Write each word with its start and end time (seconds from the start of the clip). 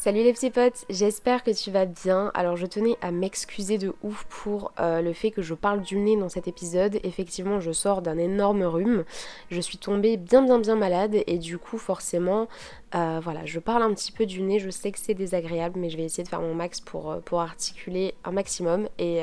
Salut 0.00 0.22
les 0.22 0.32
petits 0.32 0.48
potes, 0.48 0.86
j'espère 0.88 1.44
que 1.44 1.50
tu 1.50 1.70
vas 1.70 1.84
bien. 1.84 2.30
Alors 2.32 2.56
je 2.56 2.64
tenais 2.64 2.96
à 3.02 3.10
m'excuser 3.10 3.76
de 3.76 3.92
ouf 4.02 4.24
pour 4.30 4.72
euh, 4.80 5.02
le 5.02 5.12
fait 5.12 5.30
que 5.30 5.42
je 5.42 5.52
parle 5.52 5.82
du 5.82 5.98
nez 5.98 6.16
dans 6.16 6.30
cet 6.30 6.48
épisode. 6.48 6.98
Effectivement 7.04 7.60
je 7.60 7.70
sors 7.70 8.00
d'un 8.00 8.16
énorme 8.16 8.62
rhume. 8.62 9.04
Je 9.50 9.60
suis 9.60 9.76
tombée 9.76 10.16
bien 10.16 10.40
bien 10.40 10.58
bien 10.58 10.74
malade 10.74 11.16
et 11.26 11.36
du 11.36 11.58
coup 11.58 11.76
forcément 11.76 12.48
euh, 12.94 13.20
voilà 13.22 13.44
je 13.44 13.60
parle 13.60 13.82
un 13.82 13.92
petit 13.92 14.10
peu 14.10 14.24
du 14.24 14.40
nez. 14.40 14.58
Je 14.58 14.70
sais 14.70 14.90
que 14.90 14.98
c'est 14.98 15.12
désagréable 15.12 15.78
mais 15.78 15.90
je 15.90 15.98
vais 15.98 16.04
essayer 16.04 16.24
de 16.24 16.30
faire 16.30 16.40
mon 16.40 16.54
max 16.54 16.80
pour, 16.80 17.10
euh, 17.10 17.20
pour 17.20 17.42
articuler 17.42 18.14
un 18.24 18.30
maximum 18.30 18.88
et, 18.98 19.20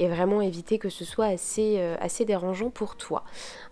et 0.00 0.08
vraiment 0.08 0.40
éviter 0.40 0.78
que 0.78 0.88
ce 0.88 1.04
soit 1.04 1.26
assez, 1.26 1.76
euh, 1.78 1.94
assez 2.00 2.24
dérangeant 2.24 2.70
pour 2.70 2.96
toi. 2.96 3.22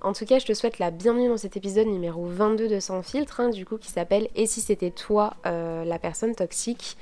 En 0.03 0.13
tout 0.13 0.27
cas, 0.27 0.39
je 0.39 0.47
te 0.47 0.53
souhaite 0.53 0.79
la 0.79 0.91
bienvenue 0.91 1.29
dans 1.29 1.39
cet 1.39 1.57
épisode 1.57 1.89
numéro 1.89 2.25
22 2.27 2.69
de 2.69 2.81
Sans 2.81 3.03
filtre, 3.03 3.41
hein, 3.41 3.49
du 3.49 3.65
coup, 3.65 3.79
qui 3.79 3.91
s'appelle 3.91 4.29
Et 4.37 4.47
si 4.47 4.61
c'était 4.61 4.91
toi 4.91 5.35
euh, 5.47 5.85
la 5.85 5.99
personne 5.99 6.35
toxique? 6.35 6.99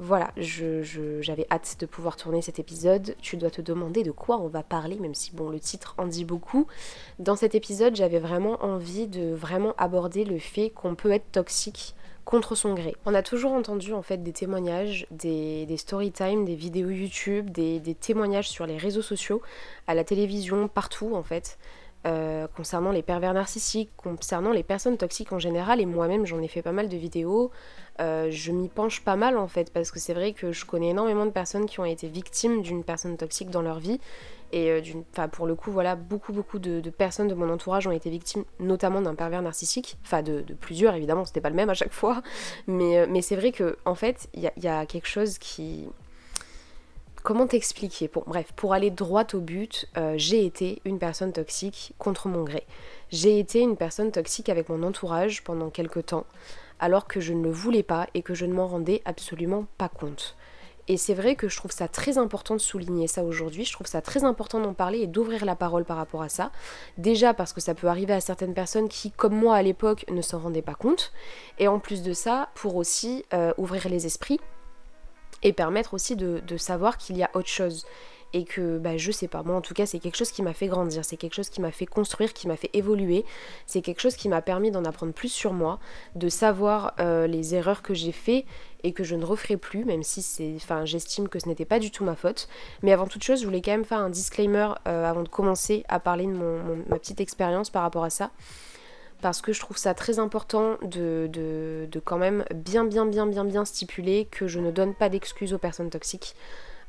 Voilà, 0.00 0.32
j'avais 0.36 1.46
hâte 1.52 1.76
de 1.78 1.86
pouvoir 1.86 2.16
tourner 2.16 2.42
cet 2.42 2.58
épisode. 2.58 3.14
Tu 3.22 3.36
dois 3.36 3.50
te 3.50 3.62
demander 3.62 4.02
de 4.02 4.10
quoi 4.10 4.38
on 4.40 4.48
va 4.48 4.64
parler, 4.64 4.96
même 4.96 5.14
si 5.14 5.30
bon, 5.30 5.50
le 5.50 5.60
titre 5.60 5.94
en 5.98 6.08
dit 6.08 6.24
beaucoup. 6.24 6.66
Dans 7.20 7.36
cet 7.36 7.54
épisode, 7.54 7.94
j'avais 7.94 8.18
vraiment 8.18 8.58
envie 8.64 9.06
de 9.06 9.32
vraiment 9.32 9.72
aborder 9.78 10.24
le 10.24 10.40
fait 10.40 10.70
qu'on 10.70 10.96
peut 10.96 11.12
être 11.12 11.30
toxique 11.30 11.94
contre 12.24 12.54
son 12.54 12.74
gré. 12.74 12.96
On 13.04 13.14
a 13.14 13.22
toujours 13.22 13.52
entendu 13.52 13.92
en 13.92 14.02
fait 14.02 14.22
des 14.22 14.32
témoignages, 14.32 15.06
des, 15.10 15.66
story 15.76 16.12
time, 16.12 16.44
des 16.44 16.54
vidéos 16.54 16.90
YouTube, 16.90 17.50
des, 17.50 17.80
témoignages 17.94 18.48
sur 18.48 18.66
les 18.66 18.76
réseaux 18.76 19.02
sociaux, 19.02 19.42
à 19.86 19.94
la 19.94 20.04
télévision, 20.04 20.68
partout 20.68 21.14
en 21.14 21.22
fait. 21.22 21.58
Euh, 22.06 22.46
concernant 22.54 22.90
les 22.90 23.00
pervers 23.02 23.32
narcissiques, 23.32 23.90
concernant 23.96 24.52
les 24.52 24.62
personnes 24.62 24.98
toxiques 24.98 25.32
en 25.32 25.38
général, 25.38 25.80
et 25.80 25.86
moi-même 25.86 26.26
j'en 26.26 26.38
ai 26.42 26.48
fait 26.48 26.60
pas 26.60 26.70
mal 26.70 26.90
de 26.90 26.96
vidéos, 26.98 27.50
euh, 27.98 28.28
je 28.30 28.52
m'y 28.52 28.68
penche 28.68 29.02
pas 29.02 29.16
mal 29.16 29.38
en 29.38 29.48
fait, 29.48 29.72
parce 29.72 29.90
que 29.90 29.98
c'est 29.98 30.12
vrai 30.12 30.34
que 30.34 30.52
je 30.52 30.66
connais 30.66 30.90
énormément 30.90 31.24
de 31.24 31.30
personnes 31.30 31.64
qui 31.64 31.80
ont 31.80 31.86
été 31.86 32.06
victimes 32.06 32.60
d'une 32.60 32.84
personne 32.84 33.16
toxique 33.16 33.48
dans 33.48 33.62
leur 33.62 33.78
vie, 33.78 34.00
et 34.54 34.70
euh, 34.70 35.26
pour 35.32 35.48
le 35.48 35.56
coup, 35.56 35.72
voilà, 35.72 35.96
beaucoup, 35.96 36.32
beaucoup 36.32 36.60
de, 36.60 36.88
personnes 36.88 37.26
de 37.26 37.34
mon 37.34 37.52
entourage 37.52 37.88
ont 37.88 37.90
été 37.90 38.08
victimes, 38.08 38.44
notamment 38.60 39.02
d'un 39.02 39.16
pervers 39.16 39.42
narcissique. 39.42 39.98
Enfin, 40.04 40.22
de, 40.22 40.44
plusieurs, 40.60 40.94
évidemment, 40.94 41.24
c'était 41.24 41.40
pas 41.40 41.50
le 41.50 41.56
même 41.56 41.70
à 41.70 41.74
chaque 41.74 41.92
fois. 41.92 42.22
Mais, 42.68 42.98
euh, 42.98 43.20
c'est 43.20 43.34
vrai 43.34 43.50
que, 43.50 43.76
en 43.84 43.96
fait, 43.96 44.28
il 44.32 44.48
y, 44.56 44.68
a, 44.68 44.86
quelque 44.86 45.08
chose 45.08 45.38
qui. 45.38 45.88
Comment 47.24 47.48
t'expliquer? 47.48 48.08
Bref, 48.26 48.52
pour 48.54 48.74
aller 48.74 48.90
droit 48.90 49.24
au 49.32 49.40
but, 49.40 49.88
euh, 49.96 50.14
j'ai 50.18 50.46
été 50.46 50.80
une 50.84 51.00
personne 51.00 51.32
toxique 51.32 51.92
contre 51.98 52.28
mon 52.28 52.44
gré. 52.44 52.64
J'ai 53.10 53.40
été 53.40 53.60
une 53.60 53.76
personne 53.76 54.12
toxique 54.12 54.50
avec 54.50 54.68
mon 54.68 54.84
entourage 54.84 55.42
pendant 55.42 55.68
quelques 55.68 56.06
temps, 56.06 56.26
alors 56.78 57.08
que 57.08 57.18
je 57.18 57.32
ne 57.32 57.42
le 57.42 57.50
voulais 57.50 57.82
pas 57.82 58.06
et 58.14 58.22
que 58.22 58.34
je 58.34 58.46
ne 58.46 58.54
m'en 58.54 58.68
rendais 58.68 59.02
absolument 59.04 59.66
pas 59.78 59.88
compte. 59.88 60.36
Et 60.86 60.96
c'est 60.96 61.14
vrai 61.14 61.34
que 61.34 61.48
je 61.48 61.56
trouve 61.56 61.70
ça 61.70 61.88
très 61.88 62.18
important 62.18 62.54
de 62.54 62.60
souligner 62.60 63.06
ça 63.06 63.24
aujourd'hui, 63.24 63.64
je 63.64 63.72
trouve 63.72 63.86
ça 63.86 64.02
très 64.02 64.24
important 64.24 64.60
d'en 64.60 64.74
parler 64.74 65.00
et 65.00 65.06
d'ouvrir 65.06 65.44
la 65.44 65.56
parole 65.56 65.84
par 65.84 65.96
rapport 65.96 66.22
à 66.22 66.28
ça. 66.28 66.50
Déjà 66.98 67.32
parce 67.32 67.52
que 67.52 67.60
ça 67.60 67.74
peut 67.74 67.86
arriver 67.86 68.12
à 68.12 68.20
certaines 68.20 68.54
personnes 68.54 68.88
qui, 68.88 69.10
comme 69.10 69.34
moi 69.34 69.56
à 69.56 69.62
l'époque, 69.62 70.04
ne 70.10 70.20
s'en 70.20 70.38
rendaient 70.38 70.62
pas 70.62 70.74
compte. 70.74 71.12
Et 71.58 71.68
en 71.68 71.78
plus 71.78 72.02
de 72.02 72.12
ça, 72.12 72.50
pour 72.54 72.76
aussi 72.76 73.24
euh, 73.32 73.52
ouvrir 73.56 73.88
les 73.88 74.04
esprits 74.04 74.40
et 75.42 75.52
permettre 75.52 75.94
aussi 75.94 76.16
de, 76.16 76.40
de 76.46 76.56
savoir 76.56 76.98
qu'il 76.98 77.16
y 77.16 77.22
a 77.22 77.30
autre 77.34 77.48
chose 77.48 77.86
et 78.34 78.44
que 78.44 78.78
bah, 78.78 78.96
je 78.96 79.12
sais 79.12 79.28
pas, 79.28 79.42
moi 79.44 79.54
en 79.54 79.60
tout 79.60 79.72
cas 79.74 79.86
c'est 79.86 80.00
quelque 80.00 80.16
chose 80.16 80.32
qui 80.32 80.42
m'a 80.42 80.52
fait 80.52 80.66
grandir, 80.66 81.04
c'est 81.04 81.16
quelque 81.16 81.34
chose 81.34 81.48
qui 81.48 81.60
m'a 81.60 81.70
fait 81.70 81.86
construire, 81.86 82.34
qui 82.34 82.48
m'a 82.48 82.56
fait 82.56 82.68
évoluer, 82.74 83.24
c'est 83.64 83.80
quelque 83.80 84.00
chose 84.00 84.16
qui 84.16 84.28
m'a 84.28 84.42
permis 84.42 84.72
d'en 84.72 84.84
apprendre 84.84 85.12
plus 85.12 85.28
sur 85.28 85.52
moi, 85.52 85.78
de 86.16 86.28
savoir 86.28 86.94
euh, 86.98 87.28
les 87.28 87.54
erreurs 87.54 87.80
que 87.80 87.94
j'ai 87.94 88.10
fait 88.12 88.44
et 88.82 88.92
que 88.92 89.04
je 89.04 89.14
ne 89.14 89.24
referai 89.24 89.56
plus, 89.56 89.84
même 89.84 90.02
si 90.02 90.20
c'est, 90.20 90.52
enfin 90.56 90.84
j'estime 90.84 91.28
que 91.28 91.38
ce 91.38 91.48
n'était 91.48 91.64
pas 91.64 91.78
du 91.78 91.92
tout 91.92 92.04
ma 92.04 92.16
faute. 92.16 92.48
Mais 92.82 92.92
avant 92.92 93.06
toute 93.06 93.22
chose, 93.22 93.40
je 93.40 93.44
voulais 93.46 93.62
quand 93.62 93.70
même 93.70 93.84
faire 93.84 94.00
un 94.00 94.10
disclaimer 94.10 94.68
euh, 94.88 95.08
avant 95.08 95.22
de 95.22 95.28
commencer 95.28 95.84
à 95.88 96.00
parler 96.00 96.26
de 96.26 96.32
ma 96.32 96.98
petite 96.98 97.20
expérience 97.20 97.70
par 97.70 97.82
rapport 97.82 98.04
à 98.04 98.10
ça 98.10 98.30
parce 99.22 99.40
que 99.40 99.54
je 99.54 99.60
trouve 99.60 99.78
ça 99.78 99.94
très 99.94 100.18
important 100.18 100.76
de, 100.82 101.30
de, 101.32 101.88
de, 101.90 102.00
quand 102.00 102.18
même 102.18 102.44
bien 102.54 102.84
bien 102.84 103.06
bien 103.06 103.26
bien 103.26 103.44
bien 103.46 103.64
stipuler 103.64 104.26
que 104.30 104.46
je 104.46 104.60
ne 104.60 104.70
donne 104.70 104.92
pas 104.94 105.08
d'excuses 105.08 105.54
aux 105.54 105.58
personnes 105.58 105.88
toxiques. 105.88 106.34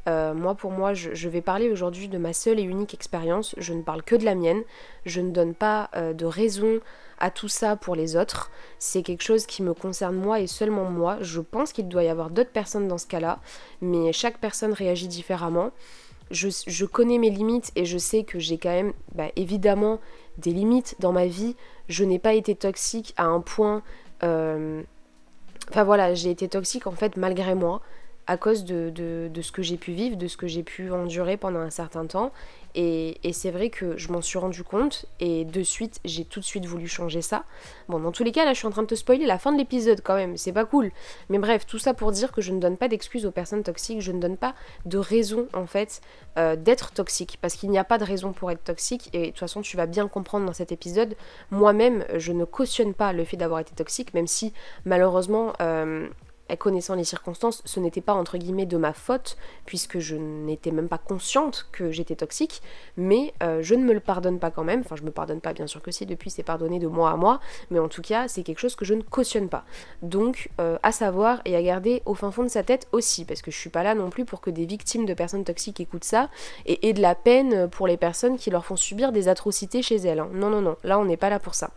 Euh, 0.07 0.33
moi, 0.33 0.55
pour 0.55 0.71
moi, 0.71 0.93
je, 0.93 1.29
vais 1.29 1.41
parler 1.41 1.69
aujourd'hui 1.69 2.07
de 2.07 2.17
ma 2.17 2.33
seule 2.33 2.59
et 2.59 2.63
unique 2.63 2.93
expérience. 2.93 3.55
Je 3.57 3.73
ne 3.73 3.81
parle 3.81 4.03
que 4.03 4.15
de 4.15 4.23
la 4.23 4.35
mienne. 4.35 4.61
Je 5.05 5.21
ne 5.21 5.31
donne 5.31 5.55
pas 5.55 5.89
euh, 5.95 6.13
de 6.13 6.25
raison 6.25 6.79
à 7.19 7.31
tout 7.31 7.47
ça 7.47 7.75
pour 7.75 7.95
les 7.95 8.15
autres. 8.15 8.51
C'est 8.77 9.01
quelque 9.01 9.23
chose 9.23 9.45
qui 9.45 9.63
me 9.63 9.73
concerne 9.73 10.15
moi 10.15 10.39
et 10.39 10.47
seulement 10.47 10.85
moi. 10.85 11.17
Je 11.21 11.41
pense 11.41 11.71
qu'il 11.71 11.87
doit 11.87 12.03
y 12.03 12.09
avoir 12.09 12.29
d'autres 12.29 12.51
personnes 12.51 12.87
dans 12.87 12.97
ce 12.97 13.07
cas-là, 13.07 13.39
mais 13.81 14.13
chaque 14.13 14.39
personne 14.39 14.73
réagit 14.73 15.07
différemment. 15.07 15.71
Je, 16.31 16.85
connais 16.85 17.19
mes 17.19 17.29
limites 17.29 17.71
et 17.75 17.85
je 17.85 17.97
sais 17.97 18.23
que 18.23 18.39
j'ai 18.39 18.57
quand 18.57 18.69
même 18.69 18.93
bah, 19.13 19.27
évidemment 19.35 19.99
des 20.37 20.51
limites 20.51 20.95
dans 20.99 21.11
ma 21.11 21.27
vie. 21.27 21.55
Je 21.87 22.03
n'ai 22.03 22.19
pas 22.19 22.33
été 22.33 22.55
toxique 22.55 23.13
à 23.17 23.25
un 23.25 23.41
point... 23.41 23.83
Euh, 24.23 24.81
enfin 25.69 25.83
voilà, 25.83 26.13
j'ai 26.13 26.31
été 26.31 26.47
toxique 26.47 26.87
en 26.87 26.91
fait 26.91 27.15
malgré 27.15 27.53
moi 27.53 27.81
à 28.27 28.37
cause 28.37 28.65
de, 28.65 28.89
de, 28.89 29.41
ce 29.41 29.51
que 29.51 29.61
j'ai 29.61 29.77
pu 29.77 29.91
vivre, 29.91 30.17
de 30.17 30.27
ce 30.27 30.37
que 30.37 30.47
j'ai 30.47 30.63
pu 30.63 30.91
endurer 30.91 31.37
pendant 31.37 31.59
un 31.59 31.69
certain 31.69 32.05
temps. 32.05 32.31
Et, 32.77 33.19
et 33.23 33.31
c'est 33.31 33.51
vrai 33.51 33.69
que 33.69 33.95
je 33.95 34.11
m'en 34.11 34.21
suis 34.21 34.37
rendu 34.37 34.61
compte 34.63 35.05
et 35.21 35.45
de 35.45 35.63
suite, 35.63 36.01
j'ai 36.03 36.25
tout 36.25 36.41
de 36.41 36.45
suite 36.45 36.65
voulu 36.65 36.87
changer 36.87 37.21
ça. 37.21 37.45
Bon, 37.87 37.99
dans 37.99 38.11
tous 38.11 38.25
les 38.25 38.33
cas, 38.33 38.43
là, 38.43 38.51
je 38.51 38.57
suis 38.57 38.67
en 38.67 38.71
train 38.71 38.81
de 38.81 38.87
te 38.87 38.95
spoiler 38.95 39.25
la 39.25 39.37
fin 39.37 39.53
de 39.53 39.57
l'épisode 39.57 40.01
quand 40.03 40.15
même, 40.15 40.35
c'est 40.35 40.51
pas 40.51 40.65
cool. 40.65 40.91
Mais 41.29 41.37
bref, 41.37 41.65
tout 41.65 41.79
ça 41.79 41.93
pour 41.93 42.11
dire 42.11 42.33
que 42.33 42.41
je 42.41 42.51
ne 42.51 42.59
donne 42.59 42.75
pas 42.75 42.89
d'excuses 42.89 43.25
aux 43.25 43.31
personnes 43.31 43.63
toxiques, 43.63 44.01
je 44.01 44.11
ne 44.11 44.19
donne 44.19 44.35
pas 44.35 44.55
de 44.85 44.97
raison 44.97 45.47
en 45.53 45.67
fait 45.67 46.01
euh, 46.37 46.57
d'être 46.57 46.91
toxique, 46.91 47.37
parce 47.41 47.55
qu'il 47.55 47.69
n'y 47.69 47.77
a 47.77 47.85
pas 47.85 47.97
de 47.97 48.03
raison 48.03 48.33
pour 48.33 48.51
être 48.51 48.63
toxique. 48.63 49.09
Et 49.13 49.21
de 49.21 49.25
toute 49.27 49.39
façon, 49.39 49.61
tu 49.61 49.77
vas 49.77 49.85
bien 49.85 50.09
comprendre 50.09 50.45
dans 50.45 50.53
cet 50.53 50.73
épisode, 50.73 51.15
moi-même, 51.51 52.03
je 52.17 52.33
ne 52.33 52.43
cautionne 52.43 52.93
pas 52.93 53.13
le 53.13 53.23
fait 53.23 53.37
d'avoir 53.37 53.61
été 53.61 53.73
toxique, 53.73 54.13
même 54.13 54.27
si 54.27 54.51
malheureusement, 54.83 55.53
euh, 55.61 56.09
connaissant 56.57 56.95
les 56.95 57.03
circonstances, 57.03 57.61
ce 57.65 57.79
n'était 57.79 58.01
pas 58.01 58.13
entre 58.13 58.37
guillemets 58.37 58.65
de 58.65 58.77
ma 58.77 58.93
faute, 58.93 59.37
puisque 59.65 59.99
je 59.99 60.15
n'étais 60.15 60.71
même 60.71 60.87
pas 60.87 60.97
consciente 60.97 61.67
que 61.71 61.91
j'étais 61.91 62.15
toxique, 62.15 62.61
mais 62.97 63.33
euh, 63.41 63.61
je 63.61 63.75
ne 63.75 63.83
me 63.83 63.93
le 63.93 63.99
pardonne 63.99 64.39
pas 64.39 64.51
quand 64.51 64.63
même, 64.63 64.81
enfin 64.81 64.95
je 64.95 65.03
me 65.03 65.11
pardonne 65.11 65.41
pas 65.41 65.53
bien 65.53 65.67
sûr 65.67 65.81
que 65.81 65.91
si, 65.91 66.05
depuis 66.05 66.29
c'est 66.29 66.43
pardonné 66.43 66.79
de 66.79 66.87
moi 66.87 67.11
à 67.11 67.15
moi, 67.15 67.39
mais 67.71 67.79
en 67.79 67.87
tout 67.87 68.01
cas 68.01 68.27
c'est 68.27 68.43
quelque 68.43 68.59
chose 68.59 68.75
que 68.75 68.85
je 68.85 68.93
ne 68.93 69.01
cautionne 69.01 69.49
pas. 69.49 69.65
Donc 70.01 70.49
euh, 70.61 70.77
à 70.83 70.91
savoir 70.91 71.41
et 71.45 71.55
à 71.55 71.61
garder 71.61 72.01
au 72.05 72.13
fin 72.13 72.31
fond 72.31 72.43
de 72.43 72.49
sa 72.49 72.63
tête 72.63 72.87
aussi, 72.91 73.25
parce 73.25 73.41
que 73.41 73.51
je 73.51 73.57
suis 73.57 73.69
pas 73.69 73.83
là 73.83 73.95
non 73.95 74.09
plus 74.09 74.25
pour 74.25 74.41
que 74.41 74.49
des 74.49 74.65
victimes 74.65 75.05
de 75.05 75.13
personnes 75.13 75.43
toxiques 75.43 75.79
écoutent 75.79 76.03
ça, 76.03 76.29
et 76.65 76.87
aient 76.87 76.93
de 76.93 77.01
la 77.01 77.15
peine 77.15 77.67
pour 77.69 77.87
les 77.87 77.97
personnes 77.97 78.37
qui 78.37 78.51
leur 78.51 78.65
font 78.65 78.75
subir 78.75 79.11
des 79.11 79.27
atrocités 79.27 79.81
chez 79.81 79.97
elles. 79.97 80.19
Hein. 80.19 80.29
Non, 80.33 80.49
non, 80.49 80.61
non, 80.61 80.77
là 80.83 80.99
on 80.99 81.05
n'est 81.05 81.17
pas 81.17 81.29
là 81.29 81.39
pour 81.39 81.55
ça. 81.55 81.71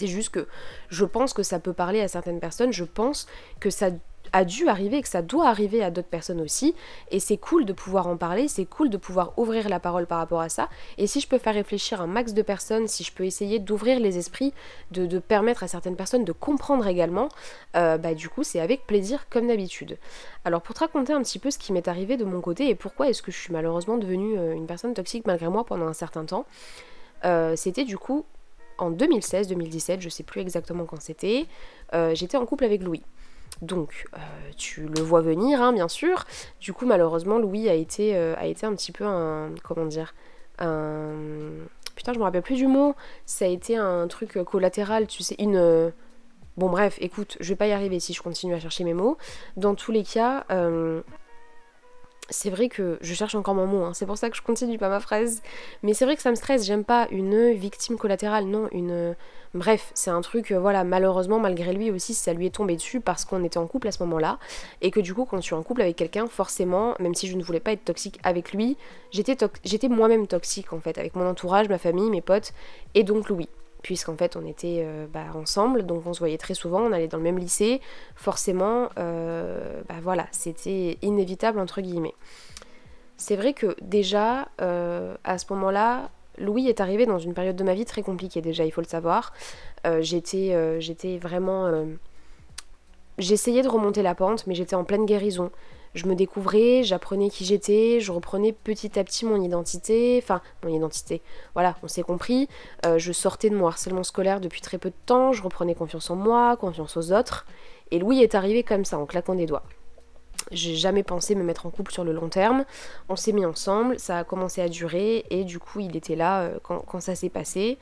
C'est 0.00 0.06
juste 0.06 0.30
que 0.30 0.48
je 0.88 1.04
pense 1.04 1.34
que 1.34 1.42
ça 1.42 1.58
peut 1.58 1.74
parler 1.74 2.00
à 2.00 2.08
certaines 2.08 2.40
personnes, 2.40 2.72
je 2.72 2.84
pense 2.84 3.26
que 3.60 3.68
ça 3.68 3.90
a 4.32 4.46
dû 4.46 4.66
arriver 4.66 5.02
que 5.02 5.08
ça 5.08 5.20
doit 5.20 5.48
arriver 5.48 5.84
à 5.84 5.90
d'autres 5.90 6.08
personnes 6.08 6.40
aussi. 6.40 6.74
Et 7.10 7.20
c'est 7.20 7.36
cool 7.36 7.66
de 7.66 7.74
pouvoir 7.74 8.06
en 8.06 8.16
parler, 8.16 8.48
c'est 8.48 8.64
cool 8.64 8.88
de 8.88 8.96
pouvoir 8.96 9.34
ouvrir 9.36 9.68
la 9.68 9.78
parole 9.78 10.06
par 10.06 10.16
rapport 10.16 10.40
à 10.40 10.48
ça. 10.48 10.70
Et 10.96 11.06
si 11.06 11.20
je 11.20 11.28
peux 11.28 11.36
faire 11.36 11.52
réfléchir 11.52 12.00
un 12.00 12.06
max 12.06 12.32
de 12.32 12.40
personnes, 12.40 12.88
si 12.88 13.04
je 13.04 13.12
peux 13.12 13.26
essayer 13.26 13.58
d'ouvrir 13.58 14.00
les 14.00 14.16
esprits, 14.16 14.54
de, 14.90 15.18
permettre 15.18 15.64
à 15.64 15.68
certaines 15.68 15.96
personnes 15.96 16.24
de 16.24 16.32
comprendre 16.32 16.86
également, 16.86 17.28
euh, 17.76 17.98
bah 17.98 18.14
du 18.14 18.30
coup 18.30 18.42
c'est 18.42 18.60
avec 18.60 18.86
plaisir 18.86 19.26
comme 19.28 19.48
d'habitude. 19.48 19.98
Alors 20.46 20.62
pour 20.62 20.74
te 20.74 20.80
raconter 20.80 21.12
un 21.12 21.20
petit 21.20 21.38
peu 21.38 21.50
ce 21.50 21.58
qui 21.58 21.74
m'est 21.74 21.88
arrivé 21.88 22.16
de 22.16 22.24
mon 22.24 22.40
côté 22.40 22.70
et 22.70 22.74
pourquoi 22.74 23.10
est-ce 23.10 23.20
que 23.20 23.30
je 23.30 23.36
suis 23.36 23.52
malheureusement 23.52 23.98
devenue 23.98 24.38
euh, 24.38 24.54
une 24.54 24.66
personne 24.66 24.94
toxique 24.94 25.26
malgré 25.26 25.48
moi 25.48 25.66
pendant 25.66 25.86
un 25.86 25.92
certain 25.92 26.24
temps, 26.24 26.46
euh, 27.26 27.54
c'était 27.54 27.84
du 27.84 27.98
coup 27.98 28.24
en 28.80 28.90
2016-2017, 28.90 30.00
je 30.00 30.08
sais 30.08 30.22
plus 30.22 30.40
exactement 30.40 30.84
quand 30.84 31.00
c'était, 31.00 31.46
euh, 31.94 32.14
j'étais 32.14 32.36
en 32.36 32.46
couple 32.46 32.64
avec 32.64 32.82
Louis. 32.82 33.02
Donc, 33.62 34.06
euh, 34.14 34.18
tu 34.56 34.82
le 34.82 35.02
vois 35.02 35.20
venir, 35.20 35.60
hein, 35.60 35.72
bien 35.72 35.88
sûr. 35.88 36.24
Du 36.60 36.72
coup, 36.72 36.86
malheureusement, 36.86 37.38
Louis 37.38 37.68
a 37.68 37.74
été, 37.74 38.16
euh, 38.16 38.34
un 38.38 38.74
petit 38.74 38.92
peu 38.92 39.04
un. 39.04 39.50
Comment 39.62 39.86
dire. 39.86 40.14
Putain, 40.58 42.12
je 42.14 42.18
me 42.18 42.24
rappelle 42.24 42.42
plus 42.42 42.56
du 42.56 42.66
mot. 42.66 42.94
Ça 43.26 43.44
a 43.44 43.48
été 43.48 43.76
un 43.76 44.06
truc 44.08 44.42
collatéral, 44.44 45.06
tu 45.06 45.22
sais, 45.22 45.36
une. 45.38 45.92
Bon, 46.56 46.70
bref, 46.70 46.96
écoute, 47.00 47.36
je 47.40 47.48
vais 47.50 47.56
pas 47.56 47.66
y 47.66 47.72
arriver 47.72 48.00
si 48.00 48.12
je 48.12 48.22
continue 48.22 48.54
à 48.54 48.60
chercher 48.60 48.84
mes 48.84 48.94
mots. 48.94 49.18
Dans 49.56 49.74
tous 49.74 49.92
les 49.92 50.04
cas, 50.04 50.46
c'est 52.30 52.50
vrai 52.50 52.68
que 52.68 52.98
je 53.00 53.14
cherche 53.14 53.34
encore 53.34 53.54
mon 53.54 53.66
mot, 53.66 53.84
hein. 53.84 53.92
c'est 53.92 54.06
pour 54.06 54.16
ça 54.16 54.30
que 54.30 54.36
je 54.36 54.42
continue 54.42 54.78
pas 54.78 54.88
ma 54.88 55.00
phrase. 55.00 55.42
Mais 55.82 55.94
c'est 55.94 56.04
vrai 56.04 56.16
que 56.16 56.22
ça 56.22 56.30
me 56.30 56.36
stresse, 56.36 56.64
j'aime 56.64 56.84
pas 56.84 57.08
une 57.10 57.52
victime 57.52 57.96
collatérale, 57.96 58.46
non, 58.46 58.68
une. 58.72 59.14
Bref, 59.52 59.90
c'est 59.94 60.10
un 60.10 60.20
truc, 60.20 60.52
euh, 60.52 60.60
voilà, 60.60 60.84
malheureusement, 60.84 61.40
malgré 61.40 61.72
lui 61.72 61.90
aussi, 61.90 62.14
ça 62.14 62.32
lui 62.32 62.46
est 62.46 62.54
tombé 62.54 62.76
dessus 62.76 63.00
parce 63.00 63.24
qu'on 63.24 63.42
était 63.42 63.58
en 63.58 63.66
couple 63.66 63.88
à 63.88 63.92
ce 63.92 64.00
moment-là. 64.04 64.38
Et 64.80 64.92
que 64.92 65.00
du 65.00 65.12
coup, 65.12 65.24
quand 65.24 65.40
tu 65.40 65.54
es 65.54 65.56
en 65.56 65.64
couple 65.64 65.82
avec 65.82 65.96
quelqu'un, 65.96 66.28
forcément, 66.28 66.94
même 67.00 67.16
si 67.16 67.26
je 67.26 67.36
ne 67.36 67.42
voulais 67.42 67.58
pas 67.58 67.72
être 67.72 67.84
toxique 67.84 68.20
avec 68.22 68.52
lui, 68.52 68.76
j'étais, 69.10 69.36
j'étais 69.64 69.88
moi-même 69.88 70.28
toxique 70.28 70.72
en 70.72 70.78
fait, 70.78 70.98
avec 70.98 71.16
mon 71.16 71.28
entourage, 71.28 71.68
ma 71.68 71.78
famille, 71.78 72.10
mes 72.10 72.20
potes, 72.20 72.52
et 72.94 73.02
donc 73.02 73.28
Louis. 73.28 73.48
Puisqu'en 73.82 74.16
fait 74.16 74.36
on 74.36 74.46
était 74.46 74.82
euh, 74.82 75.06
bah, 75.12 75.26
ensemble, 75.34 75.86
donc 75.86 76.06
on 76.06 76.12
se 76.12 76.18
voyait 76.18 76.38
très 76.38 76.54
souvent, 76.54 76.80
on 76.80 76.92
allait 76.92 77.08
dans 77.08 77.18
le 77.18 77.22
même 77.22 77.38
lycée, 77.38 77.80
forcément, 78.14 78.88
euh, 78.98 79.82
bah, 79.88 79.96
voilà, 80.02 80.26
c'était 80.32 80.98
inévitable 81.02 81.58
entre 81.58 81.80
guillemets. 81.80 82.14
C'est 83.16 83.36
vrai 83.36 83.52
que 83.52 83.76
déjà, 83.82 84.48
euh, 84.62 85.14
à 85.24 85.38
ce 85.38 85.46
moment-là, 85.50 86.10
Louis 86.38 86.68
est 86.68 86.80
arrivé 86.80 87.04
dans 87.04 87.18
une 87.18 87.34
période 87.34 87.56
de 87.56 87.64
ma 87.64 87.74
vie 87.74 87.84
très 87.84 88.02
compliquée 88.02 88.40
déjà, 88.40 88.64
il 88.64 88.70
faut 88.70 88.80
le 88.80 88.86
savoir. 88.86 89.32
j'étais, 90.00 90.80
j'étais 90.80 91.18
vraiment... 91.18 91.70
J'essayais 93.18 93.60
de 93.60 93.68
remonter 93.68 94.00
la 94.00 94.14
pente, 94.14 94.46
mais 94.46 94.54
j'étais 94.54 94.76
en 94.76 94.84
pleine 94.84 95.04
guérison 95.04 95.50
je 95.94 96.06
me 96.06 96.14
découvrais, 96.14 96.82
j'apprenais 96.82 97.30
qui 97.30 97.44
j'étais, 97.44 98.00
je 98.00 98.12
reprenais 98.12 98.52
petit 98.52 98.98
à 98.98 99.04
petit 99.04 99.24
mon 99.24 99.40
identité, 99.42 100.20
enfin 100.22 100.40
mon 100.62 100.74
identité, 100.74 101.20
voilà, 101.54 101.76
on 101.82 101.88
s'est 101.88 102.02
compris, 102.02 102.48
euh, 102.86 102.98
je 102.98 103.12
sortais 103.12 103.50
de 103.50 103.56
mon 103.56 103.66
harcèlement 103.66 104.04
scolaire 104.04 104.40
depuis 104.40 104.60
très 104.60 104.78
peu 104.78 104.90
de 104.90 104.94
temps, 105.06 105.32
je 105.32 105.42
reprenais 105.42 105.74
confiance 105.74 106.10
en 106.10 106.16
moi, 106.16 106.56
confiance 106.56 106.96
aux 106.96 107.12
autres, 107.12 107.46
et 107.90 107.98
Louis 107.98 108.22
est 108.22 108.34
arrivé 108.34 108.62
comme 108.62 108.84
ça, 108.84 108.98
en 108.98 109.06
claquant 109.06 109.34
des 109.34 109.46
doigts. 109.46 109.64
J'ai 110.52 110.74
jamais 110.74 111.02
pensé 111.02 111.34
me 111.34 111.42
mettre 111.42 111.66
en 111.66 111.70
couple 111.70 111.92
sur 111.92 112.04
le 112.04 112.12
long 112.12 112.28
terme, 112.28 112.64
on 113.08 113.16
s'est 113.16 113.32
mis 113.32 113.44
ensemble, 113.44 113.98
ça 113.98 114.18
a 114.18 114.24
commencé 114.24 114.62
à 114.62 114.68
durer, 114.68 115.24
et 115.30 115.44
du 115.44 115.58
coup 115.58 115.80
il 115.80 115.96
était 115.96 116.16
là 116.16 116.42
euh, 116.42 116.58
quand, 116.62 117.00
ça 117.00 117.16
s'est 117.16 117.28
passé, 117.28 117.78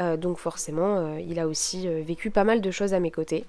euh, 0.00 0.16
donc 0.16 0.38
forcément 0.38 1.16
il 1.18 1.38
a 1.38 1.46
aussi 1.46 1.86
vécu 2.02 2.30
pas 2.30 2.42
mal 2.42 2.60
de 2.60 2.70
choses 2.72 2.94
à 2.94 3.00
mes 3.00 3.12
côtés. 3.12 3.46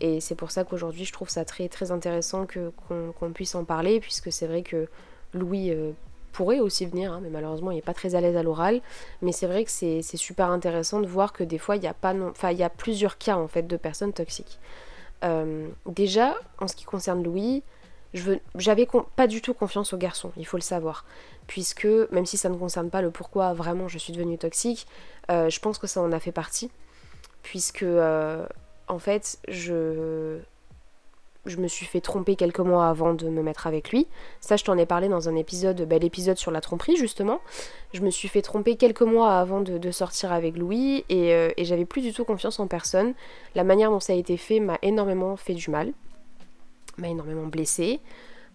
Et 0.00 0.20
c'est 0.20 0.34
pour 0.34 0.50
ça 0.50 0.64
qu'aujourd'hui, 0.64 1.04
je 1.04 1.12
trouve 1.12 1.28
ça 1.28 1.44
très, 1.44 1.68
très 1.68 1.90
intéressant 1.90 2.46
qu'on 2.46 3.32
puisse 3.32 3.54
en 3.54 3.64
parler, 3.64 4.00
puisque 4.00 4.32
c'est 4.32 4.46
vrai 4.46 4.62
que 4.62 4.88
Louis 5.34 5.70
euh, 5.70 5.92
pourrait 6.32 6.60
aussi 6.60 6.86
venir, 6.86 7.12
hein, 7.12 7.20
mais 7.22 7.28
malheureusement, 7.28 7.70
il 7.70 7.76
n'est 7.76 7.82
pas 7.82 7.94
très 7.94 8.14
à 8.14 8.20
l'aise 8.20 8.36
à 8.36 8.42
l'oral. 8.42 8.80
Mais 9.22 9.32
c'est 9.32 9.46
vrai 9.46 9.64
que 9.64 9.70
c'est 9.70 10.02
super 10.02 10.50
intéressant 10.50 11.00
de 11.00 11.06
voir 11.06 11.32
que 11.32 11.44
des 11.44 11.58
fois, 11.58 11.76
il 11.76 11.82
y 11.82 11.86
a 11.86 11.94
pas 11.94 12.14
il 12.14 12.58
y 12.58 12.62
a 12.62 12.70
plusieurs 12.70 13.18
cas 13.18 13.36
en 13.36 13.48
fait 13.48 13.62
de 13.62 13.76
personnes 13.76 14.12
toxiques. 14.12 14.58
Euh, 15.22 15.68
déjà, 15.86 16.34
en 16.60 16.68
ce 16.68 16.74
qui 16.74 16.84
concerne 16.84 17.22
Louis, 17.22 17.62
je 18.14 18.32
j'avais 18.56 18.88
pas 19.16 19.26
du 19.26 19.42
tout 19.42 19.54
confiance 19.54 19.92
aux 19.92 19.98
garçons, 19.98 20.32
il 20.36 20.46
faut 20.46 20.56
le 20.56 20.62
savoir. 20.62 21.04
Puisque, 21.46 21.86
même 22.10 22.26
si 22.26 22.36
ça 22.36 22.48
ne 22.48 22.56
concerne 22.56 22.90
pas 22.90 23.02
le 23.02 23.10
pourquoi 23.10 23.52
vraiment 23.52 23.88
je 23.88 23.98
suis 23.98 24.12
devenue 24.12 24.38
toxique, 24.38 24.86
euh, 25.30 25.50
je 25.50 25.60
pense 25.60 25.78
que 25.78 25.86
ça 25.86 26.00
en 26.00 26.12
a 26.12 26.20
fait 26.20 26.32
partie. 26.32 26.70
Puisque 27.42 27.84
en 28.90 28.98
fait, 28.98 29.38
je, 29.48 30.38
je 31.46 31.56
me 31.56 31.68
suis 31.68 31.86
fait 31.86 32.00
tromper 32.00 32.36
quelques 32.36 32.60
mois 32.60 32.88
avant 32.88 33.14
de 33.14 33.28
me 33.28 33.42
mettre 33.42 33.66
avec 33.66 33.90
lui. 33.90 34.06
Ça, 34.40 34.56
je 34.56 34.64
t'en 34.64 34.76
ai 34.76 34.86
parlé 34.86 35.08
dans 35.08 35.28
un 35.28 35.36
épisode, 35.36 35.80
bel 35.82 36.02
l'épisode 36.02 36.36
sur 36.36 36.50
la 36.50 36.60
tromperie, 36.60 36.96
justement. 36.96 37.40
Je 37.94 38.00
me 38.00 38.10
suis 38.10 38.28
fait 38.28 38.42
tromper 38.42 38.76
quelques 38.76 39.02
mois 39.02 39.38
avant 39.38 39.60
de, 39.60 39.90
sortir 39.90 40.32
avec 40.32 40.56
Louis 40.56 41.04
euh, 41.10 41.50
et, 41.56 41.64
j'avais 41.64 41.84
plus 41.84 42.02
du 42.02 42.12
tout 42.12 42.24
confiance 42.24 42.60
en 42.60 42.66
personne. 42.66 43.14
La 43.54 43.64
manière 43.64 43.90
dont 43.90 44.00
ça 44.00 44.12
a 44.12 44.16
été 44.16 44.36
fait 44.36 44.60
m'a 44.60 44.78
énormément 44.82 45.36
fait 45.36 45.54
du 45.54 45.70
mal, 45.70 45.92
m'a 46.98 47.08
énormément 47.08 47.46
blessée. 47.46 48.00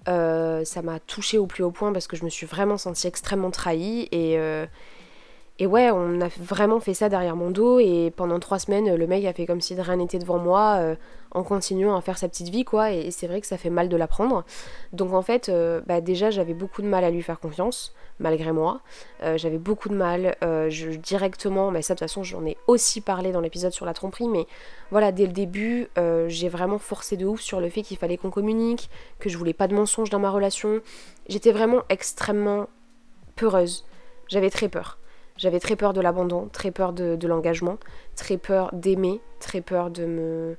Euh, 0.08 0.64
ça 0.66 0.84
m'a 0.84 1.00
touchée 1.00 1.40
au 1.40 1.48
plus 1.48 1.64
haut 1.64 1.72
point 1.72 1.92
parce 1.92 2.06
que 2.06 2.16
je 2.16 2.24
me 2.24 2.30
suis 2.30 2.46
vraiment 2.46 2.78
sentie 2.78 3.08
extrêmement 3.08 3.50
trahie 3.50 4.08
et, 4.12 4.38
euh, 4.38 4.68
et 5.58 5.68
ouais, 5.68 5.90
on 5.90 6.20
a 6.20 6.28
vraiment 6.38 6.82
fait 6.82 6.94
ça 6.94 7.08
derrière 7.08 7.38
mon 7.38 7.50
dos 7.50 7.80
et 7.80 8.12
pendant 8.14 8.40
trois 8.40 8.60
semaines, 8.60 8.94
le 8.94 9.08
mec 9.08 9.24
a 9.24 9.32
fait 9.32 9.46
comme 9.46 9.62
si 9.62 9.74
de 9.74 9.82
rien 9.82 9.96
n'était 9.96 10.20
devant 10.20 10.38
moi 10.38 10.76
euh, 10.80 10.96
en 11.32 11.44
continuant 11.44 11.96
à 11.96 12.02
faire 12.02 12.18
sa 12.18 12.28
petite 12.28 12.50
vie 12.50 12.66
quoi. 12.66 12.92
Et, 12.92 13.10
c'est 13.10 13.26
vrai 13.28 13.40
que 13.40 13.48
ça 13.48 13.58
fait 13.58 13.70
mal 13.70 13.88
de 13.88 13.96
l'apprendre. 13.96 14.44
Donc 14.92 15.14
en 15.14 15.22
fait, 15.22 15.48
euh, 15.48 15.80
bah, 15.86 16.02
déjà 16.02 16.30
j'avais 16.30 16.54
beaucoup 16.54 16.82
de 16.82 16.88
mal 16.88 17.06
à 17.06 17.10
lui 17.10 17.22
faire 17.22 17.40
confiance 17.40 17.96
malgré 18.20 18.52
moi. 18.52 18.82
Euh, 19.24 19.38
j'avais 19.38 19.58
beaucoup 19.58 19.88
de 19.88 19.96
mal 19.96 20.36
directement, 21.02 21.72
mais 21.72 21.82
ça 21.82 21.94
de 21.94 22.00
toute 22.00 22.10
façon 22.10 22.24
j'en 22.24 22.46
ai 22.46 22.58
aussi 22.68 23.00
parlé 23.00 23.32
dans 23.32 23.42
l'épisode 23.42 23.72
sur 23.72 23.86
la 23.86 23.94
tromperie, 23.94 24.28
mais 24.28 24.48
voilà, 24.92 25.14
dès 25.14 25.26
le 25.26 25.32
début, 25.32 25.88
j'ai 26.28 26.50
vraiment 26.50 26.80
forcé 26.80 27.16
de 27.16 27.26
ouf 27.26 27.40
sur 27.40 27.62
le 27.62 27.70
fait 27.70 27.82
qu'il 27.82 27.98
fallait 27.98 28.18
qu'on 28.18 28.30
communique, 28.30 28.90
que 29.20 29.30
je 29.30 29.38
voulais 29.38 29.54
pas 29.54 29.70
de 29.70 29.76
mensonges 29.76 30.10
dans 30.10 30.20
ma 30.20 30.32
relation. 30.32 30.82
J'étais 31.30 31.54
vraiment 31.54 31.84
extrêmement 31.88 32.68
peureuse. 33.38 33.86
J'avais 34.28 34.50
très 34.50 34.68
peur. 34.68 34.98
J'avais 35.38 35.60
très 35.60 35.76
peur 35.76 35.94
de 35.94 36.02
l'abandon, 36.02 36.50
très 36.52 36.72
peur 36.72 36.94
de, 36.94 37.28
l'engagement, 37.28 37.78
très 38.16 38.38
peur 38.38 38.70
d'aimer, 38.74 39.22
très 39.40 39.62
peur 39.62 39.90
de 39.90 40.06
me 40.06 40.58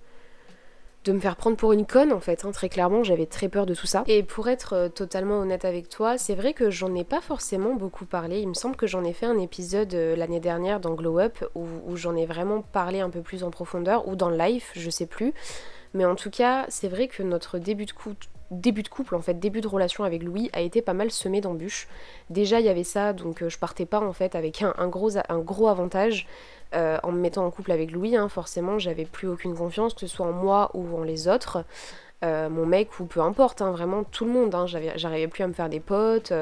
de 1.04 1.12
me 1.12 1.20
faire 1.20 1.36
prendre 1.36 1.56
pour 1.56 1.72
une 1.72 1.86
conne 1.86 2.12
en 2.12 2.18
fait, 2.18 2.44
hein. 2.44 2.50
très 2.50 2.68
clairement 2.68 3.04
j'avais 3.04 3.26
très 3.26 3.48
peur 3.48 3.64
de 3.64 3.76
tout 3.76 3.86
ça. 3.86 4.02
Et 4.08 4.24
pour 4.24 4.48
être 4.48 4.72
euh, 4.72 4.88
totalement 4.88 5.38
honnête 5.38 5.64
avec 5.64 5.88
toi, 5.88 6.18
c'est 6.18 6.34
vrai 6.34 6.52
que 6.52 6.68
j'en 6.68 6.92
ai 6.96 7.04
pas 7.04 7.20
forcément 7.20 7.74
beaucoup 7.74 8.06
parlé, 8.06 8.40
il 8.40 8.48
me 8.48 8.54
semble 8.54 8.74
que 8.74 8.88
j'en 8.88 9.04
ai 9.04 9.12
fait 9.12 9.26
un 9.26 9.38
épisode 9.38 9.94
euh, 9.94 10.16
l'année 10.16 10.40
dernière 10.40 10.80
dans 10.80 10.94
Glow 10.94 11.20
Up 11.20 11.48
où, 11.54 11.64
où 11.86 11.94
j'en 11.94 12.16
ai 12.16 12.26
vraiment 12.26 12.60
parlé 12.60 12.98
un 12.98 13.08
peu 13.08 13.20
plus 13.20 13.44
en 13.44 13.52
profondeur, 13.52 14.08
ou 14.08 14.16
dans 14.16 14.30
le 14.30 14.36
live, 14.36 14.64
je 14.74 14.90
sais 14.90 15.06
plus. 15.06 15.32
Mais 15.96 16.04
en 16.04 16.14
tout 16.14 16.30
cas, 16.30 16.66
c'est 16.68 16.88
vrai 16.88 17.08
que 17.08 17.22
notre 17.22 17.58
début 17.58 17.86
de, 17.86 17.92
couple, 18.88 19.14
en 19.14 19.22
fait, 19.22 19.40
début 19.40 19.62
de 19.62 19.66
relation 19.66 20.04
avec 20.04 20.22
Louis 20.22 20.50
a 20.52 20.60
été 20.60 20.82
pas 20.82 20.92
mal 20.92 21.10
semé 21.10 21.40
d'embûches. 21.40 21.88
Déjà, 22.28 22.60
il 22.60 22.66
y 22.66 22.68
avait 22.68 22.84
ça, 22.84 23.14
donc 23.14 23.42
euh, 23.42 23.48
je 23.48 23.58
partais 23.58 23.86
pas 23.86 24.00
en 24.00 24.12
fait 24.12 24.34
avec 24.34 24.62
un, 24.62 24.88
gros, 24.88 25.16
un 25.16 25.38
gros 25.38 25.68
avantage 25.68 26.28
euh, 26.74 26.98
en 27.02 27.12
me 27.12 27.18
mettant 27.18 27.46
en 27.46 27.50
couple 27.50 27.72
avec 27.72 27.92
Louis. 27.92 28.14
Hein, 28.14 28.28
forcément, 28.28 28.78
j'avais 28.78 29.06
plus 29.06 29.26
aucune 29.26 29.56
confiance, 29.56 29.94
que 29.94 30.00
ce 30.00 30.06
soit 30.06 30.26
en 30.26 30.32
moi 30.32 30.70
ou 30.74 30.98
en 30.98 31.02
les 31.02 31.28
autres. 31.28 31.64
Euh, 32.24 32.50
mon 32.50 32.66
mec 32.66 33.00
ou 33.00 33.06
peu 33.06 33.20
importe, 33.20 33.62
hein, 33.62 33.70
vraiment 33.70 34.04
tout 34.04 34.26
le 34.26 34.32
monde. 34.32 34.54
Hein, 34.54 34.66
J'arrivais 34.66 35.28
plus 35.28 35.44
à 35.44 35.48
me 35.48 35.54
faire 35.54 35.70
des 35.70 35.80
potes. 35.80 36.34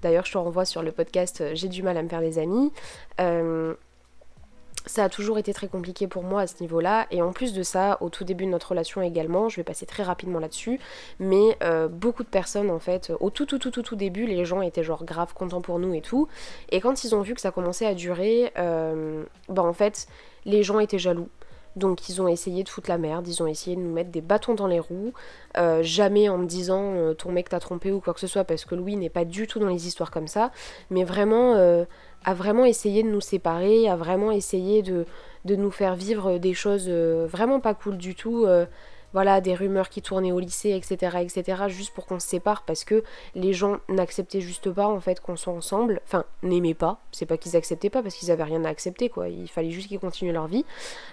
D'ailleurs, 0.00 0.24
je 0.24 0.32
te 0.32 0.38
renvoie 0.38 0.64
sur 0.64 0.82
le 0.82 0.90
podcast 0.90 1.44
J'ai 1.52 1.68
du 1.68 1.82
mal 1.82 1.98
à 1.98 2.02
me 2.02 2.08
faire 2.08 2.20
des 2.20 2.38
amis 2.38 2.72
ça 4.86 5.04
a 5.04 5.08
toujours 5.08 5.38
été 5.38 5.52
très 5.52 5.68
compliqué 5.68 6.06
pour 6.06 6.22
moi 6.22 6.42
à 6.42 6.46
ce 6.46 6.54
niveau-là. 6.60 7.06
Et 7.10 7.22
en 7.22 7.32
plus 7.32 7.52
de 7.52 7.62
ça, 7.62 7.98
au 8.00 8.08
tout 8.08 8.24
début 8.24 8.46
de 8.46 8.50
notre 8.50 8.70
relation 8.70 9.02
également, 9.02 9.48
je 9.48 9.56
vais 9.56 9.64
passer 9.64 9.86
très 9.86 10.02
rapidement 10.02 10.38
là-dessus, 10.38 10.80
mais 11.18 11.56
euh, 11.62 11.88
beaucoup 11.88 12.22
de 12.22 12.28
personnes 12.28 12.70
en 12.70 12.78
fait, 12.78 13.12
au 13.20 13.30
tout 13.30 13.46
tout 13.46 13.58
tout 13.58 13.70
tout 13.70 13.82
tout 13.82 13.96
début, 13.96 14.26
les 14.26 14.44
gens 14.44 14.62
étaient 14.62 14.82
genre 14.82 15.04
grave 15.04 15.34
contents 15.34 15.60
pour 15.60 15.78
nous 15.78 15.94
et 15.94 16.00
tout. 16.00 16.28
Et 16.70 16.80
quand 16.80 17.04
ils 17.04 17.14
ont 17.14 17.22
vu 17.22 17.34
que 17.34 17.40
ça 17.40 17.50
commençait 17.50 17.86
à 17.86 17.94
durer, 17.94 18.52
euh, 18.58 19.24
bah 19.48 19.62
en 19.62 19.72
fait, 19.72 20.06
les 20.44 20.62
gens 20.62 20.80
étaient 20.80 20.98
jaloux. 20.98 21.28
Donc 21.74 22.10
ils 22.10 22.20
ont 22.20 22.28
essayé 22.28 22.64
de 22.64 22.68
foutre 22.68 22.90
la 22.90 22.98
merde, 22.98 23.26
ils 23.26 23.42
ont 23.42 23.46
essayé 23.46 23.76
de 23.76 23.80
nous 23.80 23.92
mettre 23.92 24.10
des 24.10 24.20
bâtons 24.20 24.52
dans 24.52 24.66
les 24.66 24.78
roues, 24.78 25.14
euh, 25.56 25.82
jamais 25.82 26.28
en 26.28 26.36
me 26.36 26.44
disant 26.44 27.14
ton 27.14 27.32
mec 27.32 27.48
t'a 27.48 27.60
trompé 27.60 27.90
ou 27.90 27.98
quoi 27.98 28.12
que 28.12 28.20
ce 28.20 28.26
soit, 28.26 28.44
parce 28.44 28.66
que 28.66 28.74
Louis 28.74 28.94
n'est 28.96 29.08
pas 29.08 29.24
du 29.24 29.46
tout 29.46 29.58
dans 29.58 29.68
les 29.68 29.86
histoires 29.86 30.10
comme 30.10 30.28
ça, 30.28 30.50
mais 30.90 31.02
vraiment 31.02 31.54
a 32.24 32.34
vraiment 32.34 32.64
essayé 32.64 33.02
de 33.02 33.08
nous 33.08 33.20
séparer, 33.20 33.88
a 33.88 33.96
vraiment 33.96 34.30
essayé 34.30 34.82
de, 34.82 35.06
de 35.44 35.56
nous 35.56 35.70
faire 35.70 35.94
vivre 35.94 36.38
des 36.38 36.54
choses 36.54 36.86
euh, 36.88 37.26
vraiment 37.28 37.60
pas 37.60 37.74
cool 37.74 37.96
du 37.96 38.14
tout. 38.14 38.44
Euh, 38.44 38.66
voilà, 39.14 39.42
des 39.42 39.54
rumeurs 39.54 39.90
qui 39.90 40.00
tournaient 40.00 40.32
au 40.32 40.40
lycée, 40.40 40.70
etc., 40.70 41.18
etc., 41.20 41.64
juste 41.68 41.92
pour 41.92 42.06
qu'on 42.06 42.18
se 42.18 42.26
sépare 42.26 42.62
parce 42.62 42.82
que 42.82 43.04
les 43.34 43.52
gens 43.52 43.76
n'acceptaient 43.90 44.40
juste 44.40 44.70
pas 44.70 44.86
en 44.86 45.00
fait 45.00 45.20
qu'on 45.20 45.36
soit 45.36 45.52
ensemble, 45.52 46.00
enfin, 46.04 46.24
n'aimaient 46.42 46.72
pas, 46.72 46.98
c'est 47.12 47.26
pas 47.26 47.36
qu'ils 47.36 47.54
acceptaient 47.54 47.90
pas 47.90 48.02
parce 48.02 48.14
qu'ils 48.14 48.30
avaient 48.30 48.42
rien 48.42 48.64
à 48.64 48.70
accepter 48.70 49.10
quoi, 49.10 49.28
il 49.28 49.48
fallait 49.48 49.70
juste 49.70 49.88
qu'ils 49.88 49.98
continuent 49.98 50.32
leur 50.32 50.46
vie. 50.46 50.64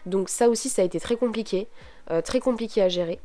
Donc 0.06 0.30
ça 0.30 0.48
aussi, 0.48 0.70
ça 0.70 0.82
a 0.82 0.86
été 0.86 0.98
très 0.98 1.18
compliqué, 1.18 1.68
euh, 2.10 2.22
très 2.22 2.40
compliqué 2.40 2.82
à 2.82 2.88
gérer. 2.88 3.20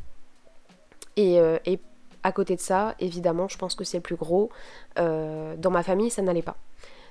Et, 1.16 1.36
et, 1.66 1.78
à 2.24 2.32
côté 2.32 2.56
de 2.56 2.60
ça, 2.60 2.96
évidemment, 2.98 3.46
je 3.46 3.56
pense 3.56 3.76
que 3.76 3.84
c'est 3.84 3.98
le 3.98 4.02
plus 4.02 4.16
gros, 4.16 4.50
dans 4.96 5.70
ma 5.70 5.84
famille, 5.84 6.10
ça 6.10 6.22
n'allait 6.22 6.42
pas 6.42 6.56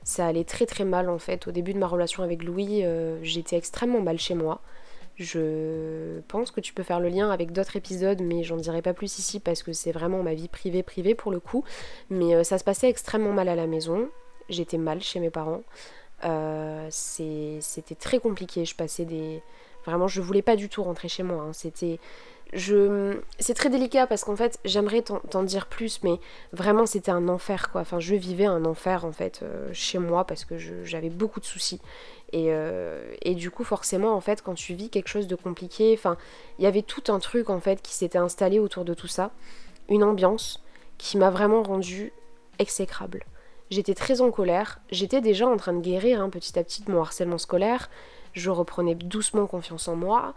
ça 0.03 0.27
allait 0.27 0.43
très 0.43 0.65
très 0.65 0.85
mal 0.85 1.09
en 1.09 1.19
fait. 1.19 1.47
Au 1.47 1.51
début 1.51 1.73
de 1.73 1.79
ma 1.79 1.87
relation 1.87 2.23
avec 2.23 2.43
Louis, 2.43 2.83
euh, 2.83 3.17
j'étais 3.23 3.57
extrêmement 3.57 4.01
mal 4.01 4.19
chez 4.19 4.35
moi. 4.35 4.61
Je 5.15 6.21
pense 6.27 6.49
que 6.49 6.59
tu 6.59 6.73
peux 6.73 6.81
faire 6.81 6.99
le 6.99 7.09
lien 7.09 7.29
avec 7.29 7.51
d'autres 7.51 7.75
épisodes, 7.75 8.21
mais 8.21 8.43
j'en 8.43 8.57
dirai 8.57 8.81
pas 8.81 8.93
plus 8.93 9.19
ici 9.19 9.39
parce 9.39 9.61
que 9.61 9.71
c'est 9.71 9.91
vraiment 9.91 10.23
ma 10.23 10.33
vie 10.33 10.47
privée 10.47 10.81
privée 10.81 11.13
pour 11.13 11.31
le 11.31 11.39
coup. 11.39 11.63
Mais 12.09 12.35
euh, 12.35 12.43
ça 12.43 12.57
se 12.57 12.63
passait 12.63 12.89
extrêmement 12.89 13.31
mal 13.31 13.47
à 13.47 13.55
la 13.55 13.67
maison. 13.67 14.09
J'étais 14.49 14.77
mal 14.77 15.01
chez 15.01 15.19
mes 15.19 15.29
parents. 15.29 15.61
Euh, 16.25 16.87
c'était 16.89 17.95
très 17.95 18.19
compliqué. 18.19 18.65
Je 18.65 18.75
passais 18.75 19.05
des. 19.05 19.41
Vraiment, 19.85 20.07
je 20.07 20.21
voulais 20.21 20.41
pas 20.41 20.55
du 20.55 20.69
tout 20.69 20.83
rentrer 20.83 21.07
chez 21.07 21.23
moi. 21.23 21.43
Hein. 21.43 21.53
C'était 21.53 21.99
je 22.53 23.17
c'est 23.39 23.53
très 23.53 23.69
délicat 23.69 24.05
parce 24.07 24.23
qu'en 24.23 24.35
fait 24.35 24.59
j'aimerais 24.63 25.01
t'en 25.01 25.43
dire 25.43 25.65
plus 25.65 26.01
mais 26.03 26.19
vraiment 26.51 26.85
c'était 26.85 27.11
un 27.11 27.27
enfer 27.27 27.71
quoi. 27.71 27.81
Enfin 27.81 27.99
je 27.99 28.15
vivais 28.15 28.45
un 28.45 28.65
enfer 28.65 29.05
en 29.05 29.11
fait 29.11 29.41
euh, 29.41 29.69
chez 29.73 29.97
moi 29.97 30.25
parce 30.25 30.45
que 30.45 30.57
j'avais 30.57 31.09
beaucoup 31.09 31.39
de 31.39 31.45
soucis. 31.45 31.81
Et, 32.31 32.47
euh, 32.49 33.13
et, 33.21 33.35
du 33.35 33.51
coup 33.51 33.63
forcément 33.63 34.13
en 34.13 34.21
fait 34.21 34.41
quand 34.41 34.55
tu 34.55 34.73
vis 34.73 34.89
quelque 34.89 35.07
chose 35.07 35.27
de 35.27 35.35
compliqué 35.35 35.93
enfin 35.95 36.17
il 36.57 36.63
y 36.63 36.67
avait 36.67 36.81
tout 36.81 37.11
un 37.11 37.19
truc 37.19 37.51
en 37.51 37.59
fait 37.59 37.81
qui 37.81 37.93
s'était 37.93 38.17
installé 38.17 38.59
autour 38.59 38.85
de 38.85 38.93
tout 38.93 39.07
ça. 39.07 39.31
Une 39.89 40.03
ambiance 40.03 40.63
qui 40.97 41.17
m'a 41.17 41.29
vraiment 41.29 41.63
rendue 41.63 42.13
exécrable. 42.59 43.25
J'étais 43.71 43.95
très 43.95 44.21
en 44.21 44.29
colère. 44.29 44.79
J'étais 44.91 45.21
déjà 45.21 45.47
en 45.47 45.57
train 45.57 45.73
de 45.73 45.81
guérir 45.81 46.21
hein, 46.21 46.29
petit 46.29 46.57
à 46.59 46.63
petit 46.63 46.83
de 46.83 46.91
mon 46.91 47.01
harcèlement 47.01 47.39
scolaire 47.39 47.89
je 48.33 48.49
reprenais 48.49 48.95
doucement 48.95 49.47
confiance 49.47 49.87
en 49.87 49.95
moi 49.95 50.33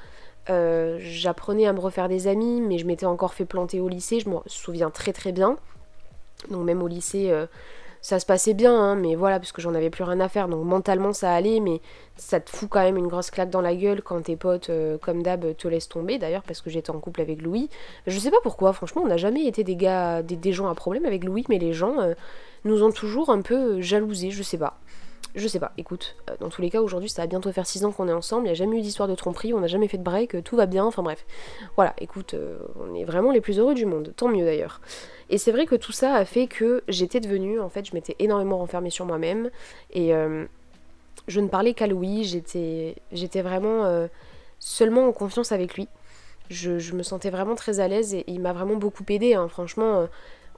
euh, 0.49 0.99
j'apprenais 1.01 1.67
à 1.67 1.73
me 1.73 1.81
refaire 1.81 2.09
des 2.09 2.29
amis, 2.29 2.61
mais 2.61 2.79
je 2.79 2.87
m'étais 2.87 3.07
encore 3.07 3.35
fait 3.35 3.45
planter 3.45 3.81
au 3.81 3.89
lycée, 3.89 4.21
je 4.21 4.29
me 4.29 4.37
souviens 4.47 4.91
très 4.91 5.13
très 5.13 5.33
bien. 5.33 5.57
Donc 6.51 6.65
même 6.65 6.83
au 6.83 6.89
lycée, 6.89 7.31
euh, 7.31 7.47
ça 8.01 8.21
se 8.21 8.27
passait 8.27 8.55
bien, 8.55 8.73
hein, 8.73 8.95
mais 8.95 9.17
voilà, 9.17 9.41
parce 9.41 9.51
que 9.51 9.61
j'en 9.61 9.75
avais 9.75 9.91
plus 9.91 10.05
rien 10.05 10.21
à 10.21 10.29
faire. 10.29 10.49
Donc 10.49 10.65
mentalement, 10.65 11.13
ça 11.13 11.33
allait, 11.33 11.59
mais 11.59 11.81
ça 12.17 12.39
te 12.39 12.51
fout 12.51 12.69
quand 12.69 12.83
même 12.83 12.97
une 12.97 13.09
grosse 13.09 13.31
claque 13.31 13.51
dans 13.51 13.61
la 13.61 13.75
gueule 13.75 14.03
quand 14.03 14.23
tes 14.23 14.37
potes, 14.37 14.71
euh, 14.71 14.99
comme 14.99 15.23
d'hab, 15.23 15.57
te 15.57 15.67
laissent 15.67 15.89
tomber. 15.89 16.19
D'ailleurs, 16.19 16.43
parce 16.45 16.61
que 16.61 16.71
j'étais 16.71 16.91
en 16.91 17.01
couple 17.01 17.23
avec 17.23 17.43
Louis. 17.43 17.69
Je 18.07 18.19
sais 18.19 18.31
pas 18.31 18.41
pourquoi, 18.43 18.73
franchement, 18.73 19.03
on 19.05 19.09
n'a 19.09 19.17
jamais 19.17 19.47
été 19.47 19.65
des 19.65 19.77
gars, 19.77 20.23
des, 20.23 20.53
gens 20.53 20.69
à 20.69 20.75
problème 20.77 21.07
avec 21.07 21.25
Louis, 21.25 21.45
mais 21.49 21.59
les 21.59 21.73
gens 21.73 21.97
nous 22.65 22.85
ont 22.85 22.93
toujours 22.93 23.31
un 23.31 23.43
peu 23.43 23.81
jalousés, 23.81 24.31
je 24.31 24.45
sais 24.45 24.59
pas. 24.59 24.79
Je 25.35 25.49
sais 25.49 25.61
pas, 25.61 25.73
écoute, 25.77 26.17
euh, 26.31 26.35
dans 26.41 26.49
tous 26.49 26.63
les 26.63 26.71
cas, 26.71 26.81
aujourd'hui, 26.81 27.11
ça 27.11 27.23
va 27.23 27.27
bientôt 27.27 27.53
faire 27.53 27.67
6 27.67 27.85
ans 27.85 27.93
qu'on 27.93 28.09
est 28.09 28.13
ensemble, 28.13 28.45
il 28.45 28.47
n'y 28.47 28.53
a 28.53 28.55
jamais 28.55 28.79
eu 28.79 28.81
d'histoire 28.81 29.09
de 29.09 29.15
tromperie, 29.15 29.53
on 29.53 29.61
n'a 29.61 29.67
jamais 29.67 29.87
fait 29.87 29.99
de 29.99 30.03
break, 30.03 30.43
tout 30.45 30.57
va 30.57 30.65
bien, 30.65 30.85
enfin 30.85 31.03
bref. 31.03 31.27
Voilà, 31.77 31.95
écoute, 31.99 32.35
on 32.81 32.95
est 32.95 33.05
vraiment 33.05 33.33
les 33.33 33.43
plus 33.43 33.59
heureux 33.59 33.75
du 33.75 33.85
monde, 33.85 34.15
tant 34.17 34.29
mieux 34.29 34.47
d'ailleurs. 34.47 34.81
Et 35.29 35.39
c'est 35.39 35.53
vrai 35.53 35.67
que 35.67 35.75
tout 35.75 35.93
ça 35.93 36.15
a 36.15 36.25
fait 36.25 36.47
que 36.47 36.83
j'étais 36.89 37.21
devenue, 37.21 37.61
en 37.61 37.69
fait, 37.69 37.85
je 37.85 37.95
m'étais 37.95 38.15
énormément 38.19 38.59
renfermée 38.59 38.91
sur 38.91 39.07
moi-même. 39.07 39.51
Et 39.93 40.15
euh, 40.15 40.47
je 41.27 41.41
ne 41.41 41.49
parlais 41.49 41.75
qu'à 41.75 41.87
Louis, 41.87 42.25
j'étais, 42.25 43.43
vraiment 43.43 43.85
euh, 43.85 44.07
seulement 44.61 45.09
en 45.09 45.13
confiance 45.13 45.51
avec 45.51 45.75
lui. 45.75 45.89
Je, 46.49 46.95
me 46.95 47.03
sentais 47.03 47.31
vraiment 47.31 47.57
très 47.57 47.81
à 47.81 47.89
l'aise 47.89 48.15
et, 48.15 48.25
il 48.29 48.41
m'a 48.41 48.53
vraiment 48.53 48.77
beaucoup 48.77 49.05
aidé. 49.09 49.35
Hein. 49.35 49.49
Franchement, 49.49 50.03
euh, 50.03 50.07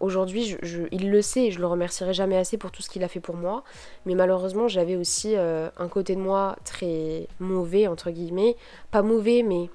aujourd'hui, 0.00 0.56
il 0.92 1.10
le 1.10 1.22
sait 1.22 1.46
et 1.46 1.50
je 1.50 1.60
le 1.60 1.66
remercierai 1.66 2.12
jamais 2.12 2.36
assez 2.36 2.58
pour 2.58 2.70
tout 2.70 2.82
ce 2.82 2.90
qu'il 2.90 3.04
a 3.04 3.08
fait 3.08 3.20
pour 3.20 3.36
moi. 3.36 3.64
Mais 4.06 4.14
malheureusement, 4.14 4.68
j'avais 4.68 4.96
aussi 4.96 5.36
un 5.36 5.88
côté 5.88 6.14
de 6.14 6.20
moi 6.20 6.56
très 6.64 7.26
mauvais, 7.40 7.86
entre 7.86 8.10
guillemets. 8.10 8.56
Pas 8.90 9.02
mauvais, 9.02 9.42
mais 9.42 9.70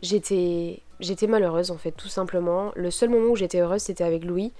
j'étais 0.00 0.82
j'étais 1.02 1.26
malheureuse 1.26 1.70
en 1.70 1.76
fait, 1.76 1.92
tout 1.92 2.08
simplement. 2.08 2.72
Le 2.74 2.90
seul 2.90 3.10
moment 3.10 3.30
où 3.30 3.36
j'étais 3.36 3.60
heureuse, 3.60 3.82
c'était 3.82 4.04
avec 4.04 4.24
Louis. 4.24 4.52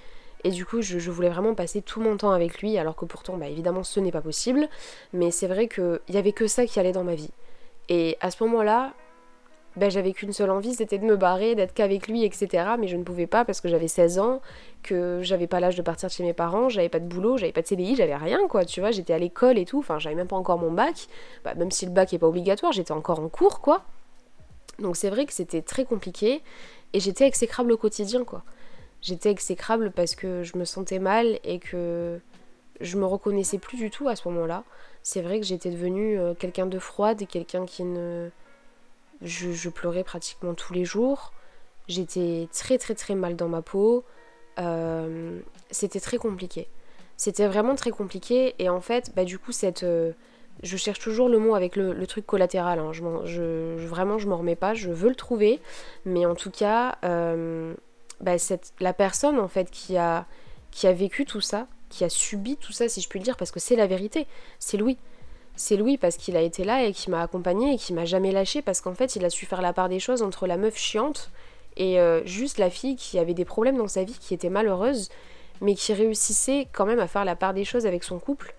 Et 0.44 0.50
du 0.50 0.66
coup, 0.66 0.82
je, 0.82 1.10
voulais 1.10 1.28
vraiment 1.28 1.54
passer 1.54 1.82
tout 1.82 2.00
mon 2.00 2.16
temps 2.16 2.32
avec 2.32 2.60
lui, 2.60 2.76
alors 2.76 2.96
que 2.96 3.04
pourtant, 3.04 3.36
bah, 3.36 3.46
évidemment, 3.48 3.84
ce 3.84 4.00
n'est 4.00 4.10
pas 4.10 4.20
possible. 4.20 4.68
Mais 5.12 5.30
c'est 5.30 5.46
vrai 5.46 5.68
qu'il 5.68 6.00
n'y 6.10 6.16
avait 6.16 6.32
que 6.32 6.48
ça 6.48 6.66
qui 6.66 6.80
allait 6.80 6.92
dans 6.92 7.04
ma 7.04 7.14
vie. 7.14 7.30
Et 7.88 8.16
à 8.20 8.30
ce 8.30 8.42
moment-là, 8.42 8.92
bah, 9.76 9.88
j'avais 9.88 10.12
qu'une 10.12 10.32
seule 10.32 10.50
envie, 10.50 10.74
c'était 10.74 10.98
de 10.98 11.04
me 11.04 11.16
barrer, 11.16 11.54
d'être 11.54 11.74
qu'avec 11.74 12.08
lui, 12.08 12.24
etc. 12.24 12.72
Mais 12.78 12.88
je 12.88 12.96
ne 12.96 13.02
pouvais 13.02 13.26
pas 13.26 13.44
parce 13.44 13.60
que 13.60 13.68
j'avais 13.68 13.88
16 13.88 14.18
ans, 14.18 14.40
que 14.82 15.20
j'avais 15.22 15.46
pas 15.46 15.60
l'âge 15.60 15.76
de 15.76 15.82
partir 15.82 16.08
de 16.08 16.12
chez 16.12 16.22
mes 16.22 16.34
parents, 16.34 16.68
j'avais 16.68 16.88
pas 16.88 17.00
de 17.00 17.06
boulot, 17.06 17.38
j'avais 17.38 17.52
pas 17.52 17.62
de 17.62 17.66
CDI, 17.66 17.96
j'avais 17.96 18.16
rien, 18.16 18.46
quoi. 18.48 18.64
Tu 18.64 18.80
vois, 18.80 18.90
j'étais 18.90 19.14
à 19.14 19.18
l'école 19.18 19.58
et 19.58 19.64
tout, 19.64 19.78
enfin, 19.78 19.98
j'avais 19.98 20.16
même 20.16 20.28
pas 20.28 20.36
encore 20.36 20.58
mon 20.58 20.70
bac. 20.70 21.08
Bah, 21.44 21.54
même 21.54 21.70
si 21.70 21.86
le 21.86 21.92
bac 21.92 22.12
est 22.12 22.18
pas 22.18 22.28
obligatoire, 22.28 22.72
j'étais 22.72 22.92
encore 22.92 23.20
en 23.20 23.28
cours, 23.28 23.60
quoi. 23.60 23.82
Donc 24.78 24.96
c'est 24.96 25.10
vrai 25.10 25.26
que 25.26 25.32
c'était 25.32 25.62
très 25.62 25.84
compliqué 25.84 26.42
et 26.92 27.00
j'étais 27.00 27.26
exécrable 27.26 27.72
au 27.72 27.76
quotidien 27.76 28.24
quoi. 28.24 28.42
J'étais 29.00 29.30
exécrable 29.30 29.90
parce 29.90 30.14
que 30.14 30.42
je 30.42 30.56
me 30.56 30.64
sentais 30.64 30.98
mal 30.98 31.38
et 31.44 31.58
que 31.58 32.20
je 32.80 32.96
me 32.96 33.04
reconnaissais 33.04 33.58
plus 33.58 33.76
du 33.76 33.90
tout 33.90 34.08
à 34.08 34.16
ce 34.16 34.28
moment-là. 34.28 34.64
C'est 35.02 35.22
vrai 35.22 35.40
que 35.40 35.46
j'étais 35.46 35.70
devenue 35.70 36.18
euh, 36.18 36.34
quelqu'un 36.34 36.66
de 36.66 36.78
froide 36.78 37.20
et 37.22 37.26
quelqu'un 37.26 37.66
qui 37.66 37.82
ne... 37.84 38.28
Je, 39.22 39.68
pleurais 39.68 40.04
pratiquement 40.04 40.54
tous 40.54 40.72
les 40.72 40.84
jours. 40.84 41.32
J'étais 41.88 42.48
très 42.52 42.78
très 42.78 42.94
très 42.94 43.14
mal 43.14 43.36
dans 43.36 43.48
ma 43.48 43.62
peau. 43.62 44.04
Euh, 44.58 45.40
c'était 45.70 46.00
très 46.00 46.18
compliqué. 46.18 46.68
C'était 47.16 47.46
vraiment 47.46 47.74
très 47.74 47.90
compliqué 47.90 48.54
et 48.58 48.68
en 48.68 48.80
fait, 48.80 49.12
bah, 49.14 49.24
du 49.24 49.38
coup, 49.38 49.52
cette, 49.52 49.84
euh, 49.84 50.12
je 50.62 50.76
cherche 50.76 50.98
toujours 50.98 51.28
le 51.28 51.38
mot 51.38 51.54
avec 51.54 51.76
le, 51.76 52.06
truc 52.06 52.26
collatéral. 52.26 52.78
Hein. 52.78 52.92
Je, 52.92 53.86
vraiment, 53.86 54.18
je 54.18 54.28
m'en 54.28 54.38
remets 54.38 54.56
pas. 54.56 54.74
Je 54.74 54.90
veux 54.90 55.08
le 55.08 55.14
trouver. 55.14 55.60
Mais 56.04 56.26
en 56.26 56.34
tout 56.34 56.50
cas, 56.50 56.96
euh, 57.04 57.74
bah, 58.20 58.36
la 58.80 58.92
personne 58.92 59.38
en 59.38 59.48
fait 59.48 59.70
qui 59.70 59.96
a, 59.96 60.26
qui 60.70 60.86
a 60.86 60.92
vécu 60.92 61.24
tout 61.24 61.40
ça, 61.40 61.66
qui 61.90 62.04
a 62.04 62.08
subi 62.08 62.56
tout 62.56 62.72
ça, 62.72 62.88
si 62.88 63.00
je 63.00 63.08
puis 63.08 63.18
le 63.18 63.24
dire, 63.24 63.36
parce 63.36 63.50
que 63.50 63.60
c'est 63.60 63.76
la 63.76 63.86
vérité, 63.86 64.26
c'est 64.58 64.76
Louis. 64.76 64.98
C'est 65.56 65.76
Louis 65.76 65.98
parce 65.98 66.16
qu'il 66.16 66.36
a 66.36 66.40
été 66.40 66.64
là 66.64 66.84
et 66.84 66.92
qui 66.92 67.10
m'a 67.10 67.22
accompagné 67.22 67.74
et 67.74 67.76
qui 67.76 67.92
m'a 67.92 68.04
jamais 68.04 68.32
lâché 68.32 68.62
parce 68.62 68.80
qu'en 68.80 68.94
fait, 68.94 69.16
il 69.16 69.24
a 69.24 69.30
su 69.30 69.46
faire 69.46 69.62
la 69.62 69.72
part 69.72 69.88
des 69.88 70.00
choses 70.00 70.22
entre 70.22 70.46
la 70.46 70.56
meuf 70.56 70.76
chiante 70.76 71.30
et 71.76 72.00
euh, 72.00 72.24
juste 72.24 72.58
la 72.58 72.70
fille 72.70 72.96
qui 72.96 73.18
avait 73.18 73.34
des 73.34 73.44
problèmes 73.44 73.76
dans 73.76 73.88
sa 73.88 74.04
vie, 74.04 74.16
qui 74.18 74.34
était 74.34 74.50
malheureuse, 74.50 75.10
mais 75.60 75.74
qui 75.74 75.92
réussissait 75.92 76.68
quand 76.72 76.86
même 76.86 77.00
à 77.00 77.06
faire 77.06 77.24
la 77.24 77.36
part 77.36 77.54
des 77.54 77.64
choses 77.64 77.86
avec 77.86 78.02
son 78.02 78.18
couple 78.18 78.54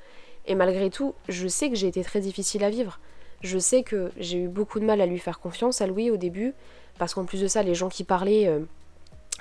et 0.46 0.56
malgré 0.56 0.90
tout, 0.90 1.14
je 1.30 1.48
sais 1.48 1.70
que 1.70 1.76
j'ai 1.76 1.88
été 1.88 2.04
très 2.04 2.20
difficile 2.20 2.64
à 2.64 2.70
vivre. 2.70 3.00
Je 3.42 3.58
sais 3.58 3.84
que 3.84 4.12
j'ai 4.18 4.40
eu 4.40 4.48
beaucoup 4.48 4.80
de 4.80 4.86
mal 4.86 5.02
à 5.02 5.06
lui 5.06 5.20
faire 5.20 5.40
confiance 5.40 5.82
à 5.82 5.88
Louis 5.88 6.12
au 6.12 6.18
début, 6.18 6.54
parce 6.98 7.14
qu'en 7.14 7.26
plus 7.26 7.42
de 7.42 7.48
ça, 7.48 7.64
les 7.64 7.76
gens 7.76 7.90
qui 7.90 8.04
parlaient 8.04 8.48
euh, 8.48 8.60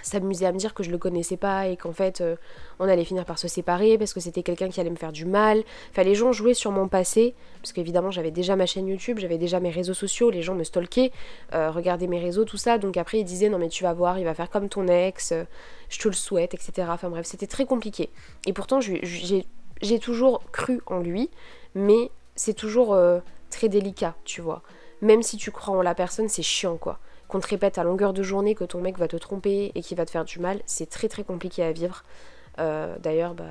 s'amusaient 0.03 0.47
à 0.47 0.53
me 0.53 0.59
dire 0.59 0.75
que 0.75 0.83
je 0.83 0.91
le 0.91 0.99
connaissais 0.99 1.37
pas 1.37 1.69
et 1.69 1.77
qu'en 1.77 1.93
fait 1.93 2.21
euh, 2.21 2.37
on 2.79 2.89
allait 2.89 3.05
finir 3.05 3.25
par 3.25 3.39
se 3.39 3.49
séparer 3.49 3.99
parce 3.99 4.13
que 4.13 4.21
c'était 4.21 4.43
quelqu'un 4.43 4.69
qui 4.69 4.81
allait 4.81 4.91
me 4.91 4.97
faire 4.97 5.13
du 5.13 5.25
mal. 5.25 5.63
Enfin, 5.91 6.03
les 6.03 6.15
gens 6.15 6.33
jouaient 6.33 6.55
sur 6.55 6.71
mon 6.71 6.89
passé, 6.89 7.35
parce 7.61 7.73
qu'évidemment 7.73 8.11
j'avais 8.11 8.31
déjà 8.31 8.57
ma 8.57 8.67
chaîne 8.67 8.87
YouTube, 8.89 9.19
j'avais 9.19 9.39
déjà 9.39 9.61
mes 9.61 9.71
réseaux 9.71 9.95
sociaux, 9.95 10.31
les 10.31 10.43
gens 10.43 10.55
me 10.55 10.65
stalkaient, 10.65 11.13
euh, 11.55 11.71
regardaient 11.71 12.07
mes 12.07 12.21
réseaux, 12.21 12.45
tout 12.45 12.57
ça. 12.57 12.79
Donc 12.79 12.97
après 12.97 13.21
ils 13.21 13.25
disaient 13.25 13.49
non 13.49 13.59
mais 13.59 13.69
tu 13.69 13.85
vas 13.85 13.93
voir, 13.93 14.19
il 14.19 14.25
va 14.25 14.35
faire 14.35 14.51
comme 14.51 14.69
ton 14.69 14.89
ex, 14.89 15.33
je 15.89 15.99
te 15.99 16.09
le 16.09 16.15
souhaite, 16.15 16.55
etc. 16.55 16.89
Enfin 16.91 17.09
bref, 17.09 17.27
c'était 17.27 17.47
très 17.47 17.65
compliqué. 17.65 18.11
Et 18.47 18.53
pourtant 18.53 18.81
j'ai 18.81 19.99
toujours 19.99 20.43
cru 20.53 20.81
en 20.87 21.01
lui, 21.01 21.31
mais 21.75 22.11
c'est 22.35 22.55
toujours 22.55 22.95
euh, 22.95 23.21
très 23.51 23.69
délicat, 23.69 24.15
tu 24.25 24.41
vois. 24.41 24.63
Même 25.01 25.23
si 25.23 25.37
tu 25.37 25.51
crois 25.51 25.77
en 25.77 25.83
la 25.83 25.95
personne, 25.95 26.29
c'est 26.29 26.43
chiant, 26.43 26.77
quoi. 26.77 26.99
Qu'on 27.33 27.41
te 27.41 27.49
répète 27.49 27.79
à 27.79 27.83
longueur 27.83 28.13
de 28.13 28.23
journée 28.23 28.55
que 28.55 28.65
ton 28.65 28.83
mec 28.83 28.99
va 28.99 29.09
te 29.09 29.17
tromper 29.17 29.73
et 29.75 29.81
qu'il 29.81 29.97
va 29.97 30.05
te 30.05 30.11
faire 30.11 30.27
du 30.27 30.39
mal, 30.39 30.61
c'est 30.67 30.91
très 30.91 31.09
très 31.09 31.25
compliqué 31.25 31.63
à 31.63 31.73
vivre. 31.73 32.05
Euh, 32.59 32.95
d'ailleurs, 32.99 33.33
bah, 33.33 33.45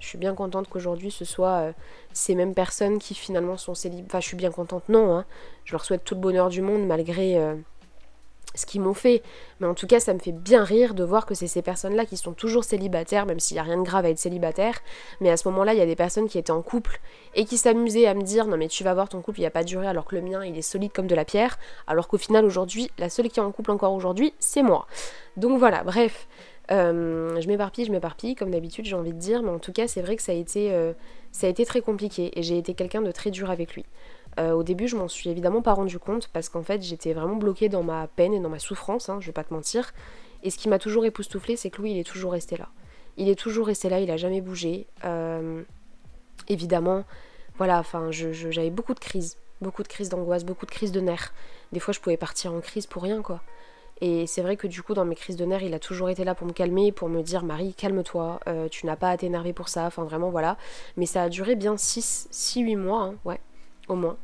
je 0.00 0.06
suis 0.08 0.18
bien 0.18 0.34
contente 0.34 0.68
qu'aujourd'hui 0.68 1.12
ce 1.12 1.24
soit 1.24 1.58
euh, 1.60 1.72
ces 2.12 2.34
mêmes 2.34 2.54
personnes 2.54 2.98
qui 2.98 3.14
finalement 3.14 3.56
sont 3.56 3.74
célibataires. 3.74 4.08
Enfin, 4.08 4.18
je 4.20 4.26
suis 4.26 4.36
bien 4.36 4.50
contente, 4.50 4.88
non. 4.88 5.14
Hein. 5.14 5.24
Je 5.64 5.70
leur 5.70 5.84
souhaite 5.84 6.02
tout 6.02 6.16
le 6.16 6.20
bonheur 6.20 6.48
du 6.48 6.60
monde 6.60 6.88
malgré 6.88 7.54
ce 8.54 8.66
qu'ils 8.66 8.80
m'ont 8.80 8.94
fait. 8.94 9.22
Mais 9.60 9.66
en 9.66 9.74
tout 9.74 9.86
cas, 9.86 10.00
ça 10.00 10.14
me 10.14 10.18
fait 10.18 10.32
bien 10.32 10.64
rire 10.64 10.94
de 10.94 11.04
voir 11.04 11.26
que 11.26 11.34
c'est 11.34 11.46
ces 11.46 11.62
personnes-là 11.62 12.06
qui 12.06 12.16
sont 12.16 12.32
toujours 12.32 12.64
célibataires, 12.64 13.26
même 13.26 13.40
s'il 13.40 13.54
n'y 13.56 13.60
a 13.60 13.64
rien 13.64 13.78
de 13.78 13.82
grave 13.82 14.04
à 14.04 14.10
être 14.10 14.18
célibataire. 14.18 14.80
Mais 15.20 15.30
à 15.30 15.36
ce 15.36 15.48
moment-là, 15.48 15.74
il 15.74 15.78
y 15.78 15.82
a 15.82 15.86
des 15.86 15.96
personnes 15.96 16.28
qui 16.28 16.38
étaient 16.38 16.50
en 16.50 16.62
couple 16.62 17.00
et 17.34 17.44
qui 17.44 17.58
s'amusaient 17.58 18.06
à 18.06 18.14
me 18.14 18.22
dire 18.22 18.46
non 18.46 18.56
mais 18.56 18.68
tu 18.68 18.84
vas 18.84 18.94
voir 18.94 19.08
ton 19.08 19.20
couple, 19.20 19.40
il 19.40 19.46
a 19.46 19.50
pas 19.50 19.64
duré 19.64 19.86
alors 19.86 20.04
que 20.04 20.16
le 20.16 20.22
mien, 20.22 20.44
il 20.44 20.56
est 20.56 20.62
solide 20.62 20.92
comme 20.92 21.06
de 21.06 21.14
la 21.14 21.24
pierre. 21.24 21.58
Alors 21.86 22.08
qu'au 22.08 22.18
final, 22.18 22.44
aujourd'hui, 22.44 22.90
la 22.98 23.08
seule 23.08 23.28
qui 23.28 23.40
est 23.40 23.42
en 23.42 23.52
couple 23.52 23.70
encore 23.70 23.92
aujourd'hui, 23.92 24.34
c'est 24.38 24.62
moi. 24.62 24.86
Donc 25.36 25.58
voilà, 25.58 25.82
bref. 25.84 26.28
Euh, 26.70 27.40
je 27.40 27.48
m'éparpille, 27.48 27.84
je 27.84 27.90
m'éparpille, 27.90 28.36
comme 28.36 28.52
d'habitude 28.52 28.84
j'ai 28.84 28.94
envie 28.94 29.12
de 29.12 29.18
dire, 29.18 29.42
mais 29.42 29.50
en 29.50 29.58
tout 29.58 29.72
cas 29.72 29.88
c'est 29.88 30.02
vrai 30.02 30.14
que 30.14 30.22
ça 30.22 30.30
a 30.30 30.36
été, 30.36 30.72
euh, 30.72 30.92
ça 31.32 31.48
a 31.48 31.50
été 31.50 31.64
très 31.66 31.80
compliqué 31.80 32.30
et 32.38 32.44
j'ai 32.44 32.58
été 32.58 32.74
quelqu'un 32.74 33.02
de 33.02 33.10
très 33.10 33.32
dur 33.32 33.50
avec 33.50 33.74
lui. 33.74 33.84
Euh, 34.38 34.52
au 34.52 34.62
début, 34.62 34.86
je 34.86 34.96
m'en 34.96 35.08
suis 35.08 35.28
évidemment 35.28 35.62
pas 35.62 35.72
rendu 35.72 35.98
compte 35.98 36.28
parce 36.28 36.48
qu'en 36.48 36.62
fait, 36.62 36.82
j'étais 36.82 37.12
vraiment 37.12 37.36
bloquée 37.36 37.68
dans 37.68 37.82
ma 37.82 38.06
peine 38.06 38.32
et 38.32 38.40
dans 38.40 38.48
ma 38.48 38.58
souffrance, 38.58 39.08
hein, 39.08 39.18
je 39.20 39.26
vais 39.26 39.32
pas 39.32 39.44
te 39.44 39.52
mentir. 39.52 39.92
Et 40.42 40.50
ce 40.50 40.58
qui 40.58 40.68
m'a 40.68 40.78
toujours 40.78 41.04
époustouflé, 41.04 41.56
c'est 41.56 41.70
que 41.70 41.82
lui, 41.82 41.92
il 41.92 41.98
est 41.98 42.04
toujours 42.04 42.32
resté 42.32 42.56
là. 42.56 42.68
Il 43.16 43.28
est 43.28 43.34
toujours 43.34 43.66
resté 43.66 43.88
là, 43.88 44.00
il 44.00 44.10
a 44.10 44.16
jamais 44.16 44.40
bougé. 44.40 44.86
Euh, 45.04 45.62
évidemment, 46.48 47.04
voilà, 47.58 47.78
enfin, 47.78 48.10
j'avais 48.10 48.70
beaucoup 48.70 48.94
de 48.94 49.00
crises, 49.00 49.36
beaucoup 49.60 49.82
de 49.82 49.88
crises 49.88 50.08
d'angoisse, 50.08 50.44
beaucoup 50.44 50.64
de 50.64 50.70
crises 50.70 50.92
de 50.92 51.00
nerfs. 51.00 51.34
Des 51.72 51.80
fois, 51.80 51.92
je 51.92 52.00
pouvais 52.00 52.16
partir 52.16 52.54
en 52.54 52.60
crise 52.60 52.86
pour 52.86 53.02
rien, 53.02 53.20
quoi. 53.22 53.40
Et 54.00 54.26
c'est 54.26 54.40
vrai 54.40 54.56
que 54.56 54.66
du 54.66 54.82
coup, 54.82 54.94
dans 54.94 55.04
mes 55.04 55.14
crises 55.14 55.36
de 55.36 55.44
nerfs, 55.44 55.62
il 55.62 55.74
a 55.74 55.78
toujours 55.78 56.08
été 56.08 56.24
là 56.24 56.34
pour 56.34 56.46
me 56.46 56.52
calmer, 56.52 56.90
pour 56.90 57.10
me 57.10 57.20
dire 57.20 57.44
Marie, 57.44 57.74
calme-toi, 57.74 58.40
euh, 58.46 58.68
tu 58.68 58.86
n'as 58.86 58.96
pas 58.96 59.10
à 59.10 59.16
t'énerver 59.18 59.52
pour 59.52 59.68
ça, 59.68 59.84
enfin 59.84 60.04
vraiment, 60.04 60.30
voilà. 60.30 60.56
Mais 60.96 61.04
ça 61.04 61.24
a 61.24 61.28
duré 61.28 61.54
bien 61.54 61.74
6-8 61.74 62.76
mois, 62.76 63.02
hein, 63.02 63.14
ouais 63.26 63.40
moins. 63.94 64.16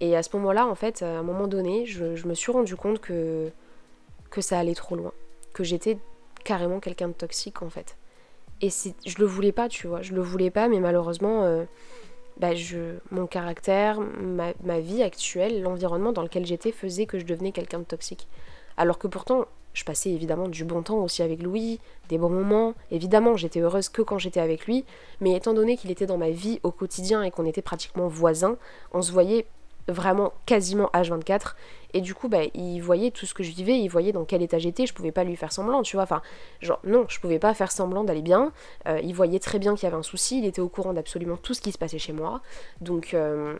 Et 0.00 0.16
à 0.16 0.22
ce 0.22 0.36
moment-là, 0.36 0.66
en 0.66 0.74
fait, 0.74 1.02
à 1.02 1.18
un 1.18 1.22
moment 1.22 1.46
donné, 1.46 1.86
je, 1.86 2.26
me 2.26 2.34
suis 2.34 2.50
rendu 2.50 2.76
compte 2.76 3.00
que, 3.00 3.50
que 4.30 4.40
ça 4.40 4.58
allait 4.58 4.74
trop 4.74 4.96
loin. 4.96 5.12
Que 5.52 5.64
j'étais 5.64 5.98
carrément 6.44 6.80
quelqu'un 6.80 7.08
de 7.08 7.12
toxique, 7.12 7.62
en 7.62 7.70
fait. 7.70 7.96
Et 8.60 8.68
je 8.70 9.18
le 9.18 9.26
voulais 9.26 9.52
pas, 9.52 9.68
tu 9.68 9.86
vois. 9.86 10.02
Je 10.02 10.12
le 10.12 10.20
voulais 10.20 10.50
pas, 10.50 10.68
mais 10.68 10.80
malheureusement, 10.80 11.44
euh, 11.44 11.64
bah, 12.38 12.54
je, 12.54 12.96
mon 13.10 13.26
caractère, 13.26 14.00
ma, 14.00 14.52
ma 14.64 14.80
vie 14.80 15.02
actuelle, 15.02 15.62
l'environnement 15.62 16.12
dans 16.12 16.22
lequel 16.22 16.46
j'étais 16.46 16.72
faisait 16.72 17.06
que 17.06 17.18
je 17.18 17.24
devenais 17.24 17.52
quelqu'un 17.52 17.78
de 17.78 17.84
toxique. 17.84 18.28
Alors 18.76 18.98
que 18.98 19.06
pourtant, 19.06 19.46
je 19.74 19.84
passais 19.84 20.10
évidemment 20.10 20.48
du 20.48 20.64
bon 20.64 20.82
temps 20.82 20.98
aussi 20.98 21.22
avec 21.22 21.42
Louis, 21.42 21.80
des 22.08 22.18
bons 22.18 22.28
moments. 22.28 22.74
Évidemment, 22.90 23.36
j'étais 23.36 23.60
heureuse 23.60 23.88
que 23.88 24.02
quand 24.02 24.18
j'étais 24.18 24.40
avec 24.40 24.66
lui, 24.66 24.84
mais 25.20 25.34
étant 25.34 25.54
donné 25.54 25.76
qu'il 25.76 25.90
était 25.90 26.06
dans 26.06 26.18
ma 26.18 26.30
vie 26.30 26.60
au 26.62 26.70
quotidien 26.70 27.22
et 27.22 27.30
qu'on 27.30 27.46
était 27.46 27.62
pratiquement 27.62 28.08
voisins, 28.08 28.56
on 28.92 29.02
se 29.02 29.12
voyait 29.12 29.46
vraiment 29.88 30.32
quasiment 30.46 30.90
H24 30.94 31.54
et 31.92 32.00
du 32.00 32.14
coup 32.14 32.28
bah 32.28 32.42
il 32.54 32.80
voyait 32.80 33.10
tout 33.10 33.26
ce 33.26 33.34
que 33.34 33.42
je 33.42 33.50
vivais 33.50 33.78
il 33.78 33.88
voyait 33.88 34.12
dans 34.12 34.24
quel 34.24 34.42
état 34.42 34.58
j'étais. 34.58 34.86
Je 34.86 34.94
pouvais 34.94 35.12
pas 35.12 35.24
lui 35.24 35.36
faire 35.36 35.52
semblant 35.52 35.82
tu 35.82 35.96
vois. 35.96 36.04
Enfin 36.04 36.22
genre 36.60 36.78
non 36.84 37.04
je 37.08 37.18
pouvais 37.20 37.38
pas 37.38 37.54
faire 37.54 37.72
semblant 37.72 38.04
d'aller 38.04 38.22
bien. 38.22 38.52
Euh, 38.86 39.00
il 39.02 39.14
voyait 39.14 39.40
très 39.40 39.58
bien 39.58 39.74
qu'il 39.74 39.84
y 39.84 39.86
avait 39.86 39.96
un 39.96 40.02
souci. 40.02 40.38
Il 40.38 40.44
était 40.44 40.60
au 40.60 40.68
courant 40.68 40.92
d'absolument 40.92 41.36
tout 41.36 41.54
ce 41.54 41.60
qui 41.60 41.72
se 41.72 41.78
passait 41.78 41.98
chez 41.98 42.12
moi. 42.12 42.40
Donc 42.80 43.14
euh, 43.14 43.58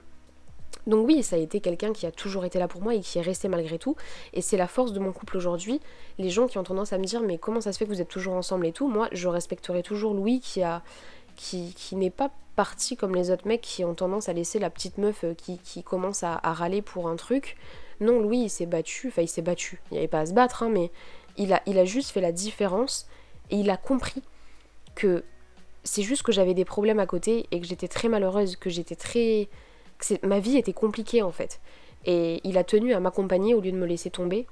donc 0.86 1.06
oui, 1.06 1.22
ça 1.22 1.36
a 1.36 1.38
été 1.38 1.60
quelqu'un 1.60 1.92
qui 1.92 2.06
a 2.06 2.10
toujours 2.10 2.44
été 2.44 2.58
là 2.58 2.68
pour 2.68 2.82
moi 2.82 2.94
et 2.94 3.00
qui 3.00 3.18
est 3.18 3.22
resté 3.22 3.48
malgré 3.48 3.78
tout. 3.78 3.96
Et 4.32 4.40
c'est 4.40 4.56
la 4.56 4.66
force 4.66 4.92
de 4.92 4.98
mon 4.98 5.12
couple 5.12 5.36
aujourd'hui. 5.36 5.80
Les 6.18 6.30
gens 6.30 6.46
qui 6.46 6.58
ont 6.58 6.64
tendance 6.64 6.92
à 6.92 6.98
me 6.98 7.04
dire 7.04 7.20
mais 7.20 7.38
comment 7.38 7.60
ça 7.60 7.72
se 7.72 7.78
fait 7.78 7.84
que 7.84 7.90
vous 7.90 8.00
êtes 8.00 8.08
toujours 8.08 8.34
ensemble 8.34 8.66
et 8.66 8.72
tout, 8.72 8.88
moi 8.88 9.08
je 9.12 9.28
respecterai 9.28 9.82
toujours 9.82 10.14
Louis 10.14 10.40
qui 10.40 10.62
a, 10.62 10.82
qui, 11.36 11.72
qui 11.74 11.96
n'est 11.96 12.10
pas 12.10 12.30
parti 12.56 12.96
comme 12.96 13.14
les 13.14 13.30
autres 13.30 13.46
mecs 13.46 13.60
qui 13.60 13.84
ont 13.84 13.94
tendance 13.94 14.28
à 14.28 14.32
laisser 14.32 14.58
la 14.58 14.70
petite 14.70 14.98
meuf 14.98 15.24
euh, 15.24 15.34
qui, 15.34 15.82
commence 15.82 16.22
à, 16.22 16.36
râler 16.42 16.82
pour 16.82 17.08
un 17.08 17.16
truc. 17.16 17.56
Non, 18.00 18.20
lui, 18.20 18.44
il 18.44 18.50
s'est 18.50 18.66
battu, 18.66 19.08
enfin 19.08 19.22
il 19.22 19.28
s'est 19.28 19.42
battu, 19.42 19.80
il 19.90 19.94
n'y 19.94 19.98
avait 19.98 20.08
pas 20.08 20.20
à 20.20 20.26
se 20.26 20.32
battre, 20.32 20.62
hein, 20.62 20.70
mais 20.70 20.90
il 21.36 21.52
a, 21.52 21.62
il 21.66 21.78
a 21.78 21.84
juste 21.84 22.10
fait 22.10 22.20
la 22.20 22.32
différence 22.32 23.06
et 23.50 23.56
il 23.56 23.70
a 23.70 23.76
compris 23.76 24.22
que 24.94 25.24
c'est 25.84 26.02
juste 26.02 26.22
que 26.22 26.32
j'avais 26.32 26.54
des 26.54 26.64
problèmes 26.64 27.00
à 27.00 27.06
côté 27.06 27.46
et 27.50 27.60
que 27.60 27.66
j'étais 27.66 27.88
très 27.88 28.08
malheureuse, 28.08 28.56
que 28.56 28.70
j'étais 28.70 28.96
très... 28.96 29.48
Ma 30.22 30.40
vie 30.40 30.56
était 30.56 30.72
compliquée 30.72 31.22
en 31.22 31.32
fait. 31.32 31.60
Et 32.04 32.40
il 32.44 32.58
a 32.58 32.64
tenu 32.64 32.94
à 32.94 33.00
m'accompagner 33.00 33.54
au 33.54 33.60
lieu 33.60 33.72
de 33.72 33.76
me 33.76 33.86
laisser 33.86 34.10
tomber. 34.10 34.46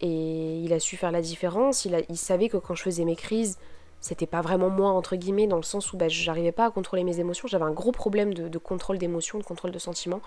Et 0.00 0.58
il 0.60 0.72
a 0.72 0.80
su 0.80 0.96
faire 0.96 1.12
la 1.12 1.22
différence. 1.22 1.84
Il 1.84 2.16
savait 2.16 2.48
que 2.48 2.56
quand 2.56 2.74
je 2.74 2.82
faisais 2.82 3.04
mes 3.04 3.16
crises, 3.16 3.58
c'était 4.00 4.26
pas 4.26 4.40
vraiment 4.40 4.68
moi, 4.68 4.90
entre 4.90 5.14
guillemets, 5.14 5.46
dans 5.46 5.56
le 5.56 5.62
sens 5.62 5.92
où 5.92 5.96
bah, 5.96 6.08
j'arrivais 6.08 6.50
pas 6.50 6.66
à 6.66 6.70
contrôler 6.72 7.04
mes 7.04 7.20
émotions. 7.20 7.46
J'avais 7.46 7.64
un 7.64 7.70
gros 7.70 7.92
problème 7.92 8.34
de, 8.34 8.58
contrôle 8.58 8.98
d'émotions, 8.98 9.38
de 9.38 9.44
contrôle 9.44 9.70
de 9.70 9.78
sentiments, 9.78 10.20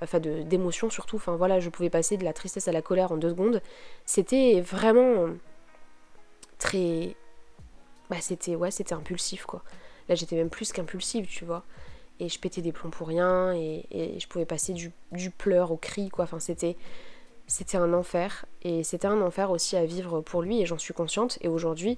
enfin 0.00 0.20
d'émotions 0.20 0.90
surtout. 0.90 1.16
Enfin 1.16 1.34
voilà, 1.34 1.58
je 1.58 1.68
pouvais 1.68 1.90
passer 1.90 2.16
de 2.16 2.24
la 2.24 2.32
tristesse 2.32 2.68
à 2.68 2.72
la 2.72 2.82
colère 2.82 3.10
en 3.10 3.16
deux 3.16 3.30
secondes. 3.30 3.60
C'était 4.04 4.60
vraiment 4.60 5.26
très. 6.58 7.16
Bah, 8.10 8.18
c'était 8.20 8.54
ouais, 8.54 8.70
c'était 8.70 8.94
impulsif 8.94 9.44
quoi. 9.44 9.62
Là, 10.08 10.14
j'étais 10.14 10.36
même 10.36 10.50
plus 10.50 10.72
qu'impulsive, 10.72 11.26
tu 11.26 11.44
vois. 11.44 11.64
Et 12.18 12.28
je 12.28 12.38
pétais 12.38 12.62
des 12.62 12.72
plombs 12.72 12.90
pour 12.90 13.08
rien, 13.08 13.52
et, 13.52 14.16
je 14.18 14.26
pouvais 14.26 14.46
passer 14.46 14.72
du, 14.72 14.90
du 15.12 15.30
pleur 15.30 15.70
au 15.70 15.76
cri, 15.76 16.08
quoi. 16.08 16.24
Enfin, 16.24 16.40
c'était 16.40 16.76
c'était 17.46 17.76
un 17.76 17.92
enfer 17.92 18.44
et 18.62 18.82
c'était 18.82 19.06
un 19.06 19.20
enfer 19.20 19.50
aussi 19.52 19.76
à 19.76 19.84
vivre 19.84 20.20
pour 20.20 20.42
lui 20.42 20.60
et 20.60 20.66
j'en 20.66 20.78
suis 20.78 20.94
consciente 20.94 21.38
et 21.42 21.48
aujourd'hui 21.48 21.96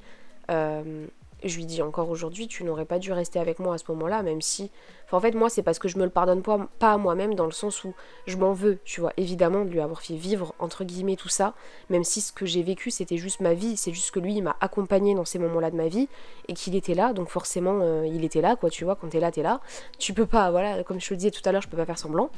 euh, 0.50 1.06
je 1.45 1.57
lui 1.57 1.66
dis 1.66 1.83
encore 1.83 2.11
aujourd'hui, 2.11 2.49
tu 2.49 2.64
n'aurais 2.64 2.85
pas 2.85 2.99
dû 2.99 3.12
rester 3.12 3.38
avec 3.38 3.59
moi 3.59 3.75
à 3.75 3.78
ce 3.78 3.85
moment-là, 3.88 4.23
même 4.23 4.42
si. 4.42 4.71
en 5.12 5.21
fait, 5.21 5.33
moi, 5.33 5.49
c'est 5.49 5.62
parce 5.62 5.78
que 5.78 5.88
je 5.88 5.97
me 5.97 6.04
le 6.04 6.11
pardonne 6.11 6.42
pas, 6.42 6.92
à 6.92 6.99
moi-même, 6.99 7.35
dans 7.35 7.47
le 7.47 7.52
sens 7.52 7.85
où 7.85 7.95
je 8.26 8.37
m'en 8.37 8.52
veux, 8.52 8.78
tu 8.85 9.00
vois, 9.00 9.12
évidemment, 9.16 9.64
de 9.64 9.71
lui 9.71 9.80
avoir 9.80 10.02
fait 10.02 10.16
vivre, 10.16 10.54
entre 10.59 10.85
guillemets, 10.85 11.16
tout 11.16 11.28
ça, 11.28 11.54
même 11.90 12.04
si 12.04 12.21
ce 12.21 12.33
que 12.33 12.45
j'ai 12.45 12.62
vécu, 12.62 12.90
c'était 12.90 13.18
juste 13.18 13.40
ma 13.40 13.54
vie, 13.54 13.76
c'est 13.76 13.92
juste 13.92 14.11
que 14.11 14.21
lui, 14.21 14.35
il 14.35 14.42
m'a 14.42 14.57
accompagné 14.61 15.14
dans 15.14 15.25
ces 15.25 15.38
moments-là 15.38 15.71
de 15.71 15.76
ma 15.76 15.88
vie, 15.88 16.09
et 16.49 16.54
qu'il 16.54 16.75
était 16.75 16.95
là, 16.95 17.12
donc 17.12 17.28
forcément, 17.28 17.78
euh, 17.83 18.07
il 18.07 18.25
était 18.25 18.40
là, 18.40 18.57
quoi, 18.57 18.71
tu 18.71 18.85
vois, 18.85 18.97
quand 18.97 19.09
t'es 19.09 19.21
là, 19.21 19.30
t'es 19.30 19.42
là. 19.42 19.61
Tu 19.99 20.12
peux 20.14 20.26
pas, 20.26 20.50
voilà, 20.50 20.83
comme 20.83 21.00
je 21.00 21.09
te 21.09 21.14
le 21.14 21.18
disais 21.18 21.30
tout 21.30 21.42
à 21.45 21.52
l'heure, 21.52 21.62
je 21.62 21.68
peux 21.68 21.76
pas 21.76 21.87
faire 21.87 21.99
semblant. 21.99 22.30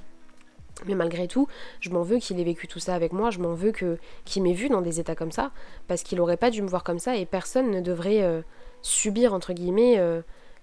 Mais 0.87 0.95
malgré 0.95 1.28
tout, 1.28 1.47
je 1.80 1.90
m'en 1.90 2.02
veux 2.02 2.19
qu'il 2.19 2.40
ait 2.40 2.45
vécu 2.45 2.66
tout 2.66 2.78
ça 2.78 2.95
avec 2.95 3.12
moi, 3.12 3.30
je 3.30 3.38
m'en 3.38 3.54
veux 3.54 3.73
que 3.73 3.99
qu'il 4.25 4.42
m'ait 4.42 4.52
vu 4.52 4.69
dans 4.69 4.80
des 4.80 5.00
états 5.00 5.14
comme 5.14 5.33
ça, 5.33 5.50
parce 5.88 6.02
qu'il 6.02 6.21
aurait 6.21 6.37
pas 6.37 6.50
dû 6.50 6.62
me 6.62 6.69
voir 6.69 6.85
comme 6.85 6.99
ça 6.99 7.16
et 7.16 7.26
personne 7.26 7.71
ne 7.71 7.80
devrait 7.80 8.23
euh, 8.23 8.40
subir 8.82 9.34
entre 9.34 9.52
guillemets 9.52 9.99
euh, 9.99 10.22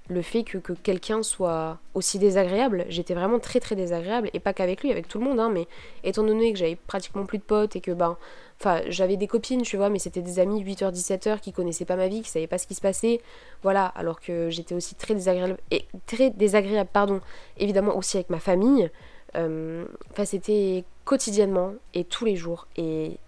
le 0.10 0.22
fait 0.22 0.44
que, 0.44 0.58
quelqu'un 0.74 1.22
soit 1.24 1.80
aussi 1.94 2.20
désagréable. 2.20 2.86
J'étais 2.90 3.14
vraiment 3.14 3.40
très 3.40 3.60
très 3.60 3.76
désagréable 3.76 4.30
et 4.34 4.40
pas 4.40 4.54
qu'avec 4.54 4.82
lui, 4.82 4.92
avec 4.92 5.08
tout 5.08 5.20
le 5.20 5.26
monde, 5.26 5.40
hein, 5.40 5.50
mais 5.54 5.68
étant 6.04 6.24
donné 6.24 6.54
que 6.54 6.60
j'avais 6.60 6.76
pratiquement 6.76 7.26
plus 7.26 7.38
de 7.38 7.44
potes 7.44 7.76
et 7.76 7.82
que 7.82 7.92
ben, 7.92 8.18
enfin 8.60 8.82
j'avais 8.88 9.18
des 9.18 9.28
copines, 9.28 9.64
tu 9.64 9.78
vois, 9.78 9.90
mais 9.90 10.00
c'était 10.00 10.22
des 10.22 10.40
amis 10.40 10.64
8h 10.64 10.94
17h 10.94 11.40
qui 11.40 11.52
connaissaient 11.52 11.86
pas 11.86 11.98
ma 11.98 12.08
vie, 12.08 12.22
qui 12.22 12.30
savaient 12.30 12.48
pas 12.48 12.58
ce 12.58 12.68
qui 12.68 12.76
se 12.76 12.82
passait, 12.82 13.22
voilà, 13.64 13.86
alors 13.86 14.22
que 14.22 14.50
j'étais 14.50 14.76
aussi 14.76 14.96
très 14.96 15.14
désagréable 15.14 15.58
et 15.72 15.86
très 16.06 16.30
désagréable, 16.30 16.90
pardon, 16.92 17.22
évidemment 17.58 17.96
aussi 17.98 18.18
avec 18.18 18.30
ma 18.30 18.40
famille. 18.40 18.90
Euh, 19.36 19.86
c'était 20.26 20.84
quotidiennement 21.06 21.74
et 21.94 22.04
tous 22.06 22.26
les 22.26 22.36
jours 22.36 22.68
et, 22.76 23.20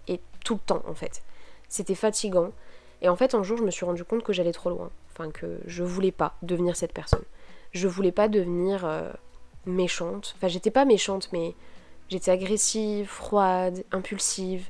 tout 0.45 0.55
le 0.55 0.61
temps 0.61 0.81
en 0.87 0.93
fait. 0.95 1.21
C'était 1.67 1.95
fatigant. 1.95 2.51
Et 3.01 3.09
en 3.09 3.15
fait, 3.15 3.33
un 3.33 3.43
jour, 3.43 3.57
je 3.57 3.63
me 3.63 3.71
suis 3.71 3.85
rendu 3.85 4.03
compte 4.03 4.23
que 4.23 4.33
j'allais 4.33 4.51
trop 4.51 4.69
loin. 4.69 4.89
Enfin, 5.11 5.31
que 5.31 5.59
je 5.65 5.83
voulais 5.83 6.11
pas 6.11 6.35
devenir 6.41 6.75
cette 6.75 6.93
personne. 6.93 7.23
Je 7.71 7.87
voulais 7.87 8.11
pas 8.11 8.27
devenir 8.27 8.85
euh, 8.85 9.11
méchante. 9.65 10.33
Enfin, 10.37 10.47
j'étais 10.47 10.71
pas 10.71 10.85
méchante, 10.85 11.29
mais 11.31 11.55
j'étais 12.09 12.31
agressive, 12.31 13.07
froide, 13.07 13.83
impulsive. 13.91 14.69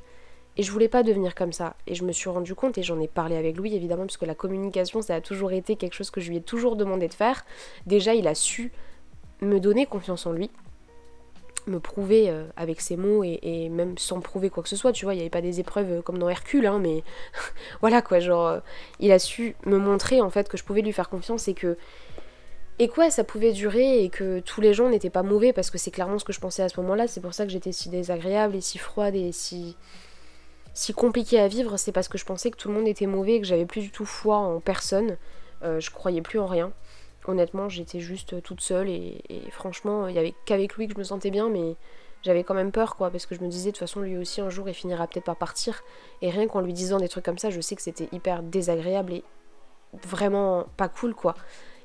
Et 0.56 0.62
je 0.62 0.72
voulais 0.72 0.88
pas 0.88 1.02
devenir 1.02 1.34
comme 1.34 1.52
ça. 1.52 1.74
Et 1.86 1.94
je 1.94 2.04
me 2.04 2.12
suis 2.12 2.28
rendu 2.28 2.54
compte, 2.54 2.78
et 2.78 2.82
j'en 2.82 3.00
ai 3.00 3.08
parlé 3.08 3.36
avec 3.36 3.56
lui 3.56 3.74
évidemment, 3.74 4.04
parce 4.04 4.16
que 4.16 4.26
la 4.26 4.34
communication, 4.34 5.00
ça 5.00 5.14
a 5.14 5.20
toujours 5.20 5.52
été 5.52 5.76
quelque 5.76 5.94
chose 5.94 6.10
que 6.10 6.20
je 6.20 6.28
lui 6.28 6.36
ai 6.38 6.42
toujours 6.42 6.76
demandé 6.76 7.08
de 7.08 7.14
faire. 7.14 7.44
Déjà, 7.86 8.14
il 8.14 8.28
a 8.28 8.34
su 8.34 8.72
me 9.40 9.58
donner 9.58 9.86
confiance 9.86 10.26
en 10.26 10.32
lui 10.32 10.50
me 11.70 11.80
prouver 11.80 12.28
euh, 12.28 12.44
avec 12.56 12.80
ses 12.80 12.96
mots 12.96 13.24
et, 13.24 13.68
même 13.70 13.96
sans 13.96 14.20
prouver 14.20 14.50
quoi 14.50 14.62
que 14.62 14.68
ce 14.68 14.76
soit, 14.76 14.92
tu 14.92 15.04
vois, 15.04 15.14
il 15.14 15.18
n'y 15.18 15.22
avait 15.22 15.30
pas 15.30 15.40
des 15.40 15.60
épreuves 15.60 15.90
euh, 15.90 16.02
comme 16.02 16.18
dans 16.18 16.28
Hercule, 16.28 16.66
hein, 16.66 16.78
mais 16.78 17.02
voilà 17.80 18.02
quoi, 18.02 18.20
genre, 18.20 18.46
euh, 18.46 18.60
il 18.98 19.12
a 19.12 19.18
su 19.18 19.56
me 19.64 19.78
montrer 19.78 20.20
en 20.20 20.30
fait 20.30 20.48
que 20.48 20.56
je 20.56 20.64
pouvais 20.64 20.82
lui 20.82 20.92
faire 20.92 21.08
confiance 21.08 21.48
et 21.48 21.54
que. 21.54 21.76
Et 22.78 22.88
quoi, 22.88 23.10
ça 23.10 23.24
pouvait 23.24 23.52
durer 23.52 24.02
et 24.02 24.08
que 24.08 24.40
tous 24.40 24.62
les 24.62 24.72
gens 24.72 24.88
n'étaient 24.88 25.10
pas 25.10 25.22
mauvais 25.22 25.52
parce 25.52 25.70
que 25.70 25.76
c'est 25.76 25.90
clairement 25.90 26.18
ce 26.18 26.24
que 26.24 26.32
je 26.32 26.40
pensais 26.40 26.62
à 26.62 26.68
ce 26.70 26.80
moment-là, 26.80 27.08
c'est 27.08 27.20
pour 27.20 27.34
ça 27.34 27.44
que 27.44 27.52
j'étais 27.52 27.72
si 27.72 27.90
désagréable 27.90 28.56
et 28.56 28.62
si 28.62 28.78
froide 28.78 29.14
et 29.14 29.32
si. 29.32 29.76
si 30.72 30.94
compliquée 30.94 31.38
à 31.40 31.46
vivre, 31.46 31.76
c'est 31.76 31.92
parce 31.92 32.08
que 32.08 32.16
je 32.16 32.24
pensais 32.24 32.50
que 32.50 32.56
tout 32.56 32.68
le 32.68 32.74
monde 32.74 32.88
était 32.88 33.04
mauvais 33.04 33.34
et 33.34 33.40
que 33.40 33.46
j'avais 33.46 33.66
plus 33.66 33.82
du 33.82 33.90
tout 33.90 34.06
foi 34.06 34.38
en 34.38 34.60
personne, 34.60 35.18
je 35.62 35.90
croyais 35.90 36.22
plus 36.22 36.38
en 36.38 36.46
rien. 36.46 36.72
Honnêtement, 37.30 37.68
j'étais 37.68 38.00
juste 38.00 38.42
toute 38.42 38.60
seule 38.60 38.88
et, 38.88 39.22
franchement, 39.52 40.08
il 40.08 40.16
y 40.16 40.18
avait 40.18 40.34
qu'avec 40.46 40.74
lui 40.74 40.88
que 40.88 40.94
je 40.94 40.98
me 40.98 41.04
sentais 41.04 41.30
bien, 41.30 41.48
mais 41.48 41.76
j'avais 42.22 42.42
quand 42.42 42.54
même 42.54 42.72
peur 42.72 42.96
quoi, 42.96 43.08
parce 43.08 43.24
que 43.24 43.36
je 43.36 43.40
me 43.40 43.46
disais 43.46 43.70
de 43.70 43.76
toute 43.76 43.86
façon 43.86 44.00
lui 44.00 44.18
aussi 44.18 44.40
un 44.40 44.50
jour 44.50 44.68
il 44.68 44.74
finira 44.74 45.06
peut-être 45.06 45.24
par 45.24 45.36
partir. 45.36 45.84
Et 46.22 46.30
rien 46.30 46.48
qu'en 46.48 46.60
lui 46.60 46.72
disant 46.72 46.98
des 46.98 47.08
trucs 47.08 47.24
comme 47.24 47.38
ça, 47.38 47.50
je 47.50 47.60
sais 47.60 47.76
que 47.76 47.82
c'était 47.82 48.08
hyper 48.10 48.42
désagréable 48.42 49.12
et 49.12 49.24
vraiment 50.02 50.66
pas 50.76 50.88
cool 50.88 51.14
quoi. 51.14 51.36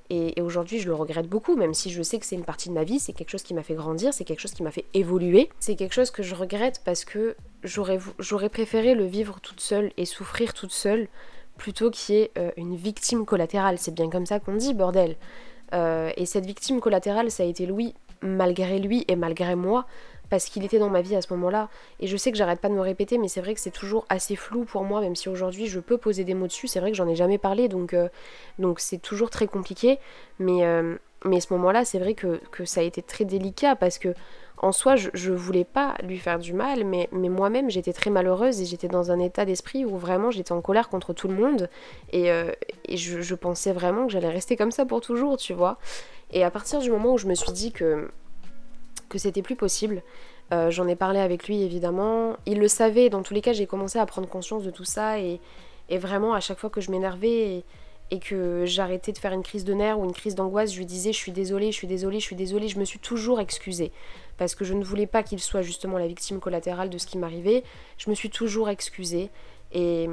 Et, 0.09 0.41
aujourd'hui, 0.41 0.79
je 0.79 0.87
le 0.87 0.95
regrette 0.95 1.27
beaucoup, 1.27 1.55
même 1.55 1.75
si 1.75 1.91
je 1.91 2.01
sais 2.01 2.17
que 2.19 2.25
c'est 2.25 2.35
une 2.35 2.43
partie 2.43 2.69
de 2.69 2.73
ma 2.73 2.83
vie, 2.83 2.99
c'est 2.99 3.13
quelque 3.13 3.29
chose 3.29 3.43
qui 3.43 3.53
m'a 3.53 3.63
fait 3.63 3.75
grandir, 3.75 4.15
c'est 4.15 4.23
quelque 4.23 4.39
chose 4.39 4.53
qui 4.53 4.63
m'a 4.63 4.71
fait 4.71 4.85
évoluer. 4.95 5.49
C'est 5.59 5.75
quelque 5.75 5.93
chose 5.93 6.09
que 6.09 6.23
je 6.23 6.33
regrette 6.33 6.81
parce 6.83 7.05
que 7.05 7.35
j'aurais 7.63 8.49
préféré 8.49 8.95
le 8.95 9.05
vivre 9.05 9.39
toute 9.41 9.61
seule 9.61 9.91
et 9.97 10.05
souffrir 10.05 10.55
toute 10.55 10.71
seule 10.71 11.07
plutôt 11.57 11.91
qu'il 11.91 12.15
y 12.15 12.29
euh, 12.37 12.51
une 12.57 12.75
victime 12.75 13.25
collatérale. 13.25 13.77
C'est 13.77 13.93
bien 13.93 14.09
comme 14.09 14.25
ça 14.25 14.39
qu'on 14.39 14.55
dit, 14.55 14.73
bordel. 14.73 15.15
Euh, 15.73 16.11
et 16.17 16.25
cette 16.25 16.45
victime 16.45 16.79
collatérale, 16.79 17.31
ça 17.31 17.43
a 17.43 17.45
été 17.45 17.65
Louis, 17.65 17.93
malgré 18.21 18.79
lui 18.79 19.05
et 19.07 19.15
malgré 19.15 19.55
moi, 19.55 19.85
parce 20.29 20.45
qu'il 20.45 20.63
était 20.63 20.79
dans 20.79 20.89
ma 20.89 21.01
vie 21.01 21.15
à 21.15 21.21
ce 21.21 21.31
moment-là. 21.33 21.69
Et 21.99 22.07
je 22.07 22.17
sais 22.17 22.31
que 22.31 22.37
j'arrête 22.37 22.59
pas 22.59 22.69
de 22.69 22.73
me 22.73 22.81
répéter, 22.81 23.17
mais 23.17 23.27
c'est 23.27 23.41
vrai 23.41 23.53
que 23.53 23.59
c'est 23.59 23.71
toujours 23.71 24.05
assez 24.09 24.35
flou 24.35 24.65
pour 24.65 24.83
moi, 24.83 25.01
même 25.01 25.15
si 25.15 25.29
aujourd'hui 25.29 25.67
je 25.67 25.79
peux 25.79 25.97
poser 25.97 26.23
des 26.23 26.33
mots 26.33 26.47
dessus. 26.47 26.67
C'est 26.67 26.79
vrai 26.79 26.91
que 26.91 26.97
j'en 26.97 27.07
ai 27.07 27.15
jamais 27.15 27.37
parlé, 27.37 27.67
donc 27.67 27.93
euh, 27.93 28.09
donc 28.59 28.79
c'est 28.79 28.97
toujours 28.97 29.29
très 29.29 29.47
compliqué. 29.47 29.99
Mais 30.39 30.65
mais 31.25 31.41
ce 31.41 31.51
moment-là, 31.53 31.83
c'est 31.83 31.99
vrai 31.99 32.13
que, 32.13 32.39
que 32.51 32.63
ça 32.63 32.81
a 32.81 32.83
été 32.83 33.01
très 33.01 33.25
délicat 33.25 33.75
parce 33.75 33.97
que 33.97 34.13
en 34.57 34.71
soi, 34.71 34.95
je, 34.95 35.09
ne 35.31 35.35
voulais 35.35 35.65
pas 35.65 35.95
lui 36.03 36.17
faire 36.17 36.39
du 36.39 36.53
mal, 36.53 36.85
mais, 36.85 37.09
moi-même, 37.11 37.69
j'étais 37.69 37.93
très 37.93 38.09
malheureuse 38.09 38.61
et 38.61 38.65
j'étais 38.65 38.87
dans 38.87 39.11
un 39.11 39.19
état 39.19 39.45
d'esprit 39.45 39.85
où 39.85 39.97
vraiment 39.97 40.31
j'étais 40.31 40.53
en 40.53 40.61
colère 40.61 40.87
contre 40.87 41.13
tout 41.13 41.27
le 41.27 41.35
monde. 41.35 41.69
Et, 42.13 42.31
euh, 42.31 42.51
je, 42.89 43.35
pensais 43.35 43.73
vraiment 43.73 44.07
que 44.07 44.13
j'allais 44.13 44.29
rester 44.29 44.55
comme 44.55 44.71
ça 44.71 44.85
pour 44.85 45.01
toujours, 45.01 45.37
tu 45.37 45.53
vois. 45.53 45.77
Et 46.31 46.43
à 46.43 46.51
partir 46.51 46.79
du 46.79 46.89
moment 46.89 47.13
où 47.13 47.17
je 47.17 47.27
me 47.27 47.35
suis 47.35 47.51
dit 47.51 47.71
que, 47.71 48.09
que 49.09 49.17
c'était 49.17 49.41
plus 49.41 49.55
possible, 49.55 50.01
euh, 50.53 50.71
j'en 50.71 50.87
ai 50.87 50.95
parlé 50.95 51.19
avec 51.19 51.47
lui 51.47 51.61
évidemment. 51.61 52.37
Il 52.45 52.59
le 52.59 52.67
savait, 52.67 53.09
dans 53.09 53.23
tous 53.23 53.33
les 53.33 53.41
cas, 53.41 53.51
j'ai 53.51 53.67
commencé 53.67 53.99
à 53.99 54.05
prendre 54.05 54.27
conscience 54.27 54.63
de 54.63 54.71
tout 54.71 54.85
ça. 54.85 55.19
Et, 55.19 55.39
vraiment, 55.91 56.33
à 56.33 56.39
chaque 56.39 56.59
fois 56.59 56.69
que 56.69 56.81
je 56.81 56.91
m'énervais 56.91 57.63
que 58.19 58.65
j'arrêtais 58.65 59.11
de 59.11 59.17
faire 59.17 59.33
une 59.33 59.43
crise 59.43 59.65
de 59.65 59.73
nerfs 59.73 59.99
ou 59.99 60.05
une 60.05 60.13
crise 60.13 60.35
d'angoisse, 60.35 60.71
je 60.71 60.77
lui 60.77 60.85
disais 60.85 61.11
je 61.11 61.17
suis 61.17 61.31
désolée, 61.31 61.71
je 61.71 61.77
suis 61.77 61.87
désolée, 61.87 62.19
je 62.19 62.25
suis 62.25 62.35
désolée, 62.35 62.67
je 62.67 62.79
me 62.79 62.85
suis 62.85 62.99
toujours 62.99 63.39
excusée 63.39 63.91
parce 64.37 64.55
que 64.55 64.63
je 64.63 64.73
ne 64.73 64.83
voulais 64.83 65.07
pas 65.07 65.23
qu'il 65.23 65.39
soit 65.39 65.61
justement 65.61 65.97
la 65.97 66.07
victime 66.07 66.39
collatérale 66.39 66.89
de 66.89 66.97
ce 66.97 67.07
qui 67.07 67.17
m'arrivait. 67.17 67.63
Je 67.97 68.09
me 68.09 68.15
suis 68.15 68.29
toujours 68.29 68.69
excusée 68.69 69.29
et, 69.71 70.07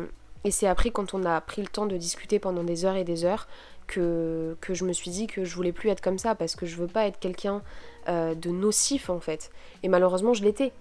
et 0.44 0.50
c'est 0.50 0.66
après 0.66 0.90
quand 0.90 1.14
on 1.14 1.24
a 1.24 1.40
pris 1.40 1.62
le 1.62 1.68
temps 1.68 1.86
de 1.86 1.96
discuter 1.96 2.38
pendant 2.38 2.64
des 2.64 2.84
heures 2.84 2.96
et 2.96 3.04
des 3.04 3.24
heures 3.24 3.46
que, 3.86 4.56
que 4.60 4.74
je 4.74 4.84
me 4.84 4.92
suis 4.92 5.10
dit 5.10 5.26
que 5.26 5.44
je 5.44 5.54
voulais 5.54 5.72
plus 5.72 5.90
être 5.90 6.00
comme 6.00 6.18
ça 6.18 6.34
parce 6.34 6.56
que 6.56 6.66
je 6.66 6.76
veux 6.76 6.86
pas 6.86 7.06
être 7.06 7.18
quelqu'un 7.18 7.62
euh, 8.08 8.34
de 8.34 8.50
nocif 8.50 9.10
en 9.10 9.20
fait. 9.20 9.50
Et 9.82 9.88
malheureusement 9.88 10.32
je 10.32 10.44
l'étais. 10.44 10.72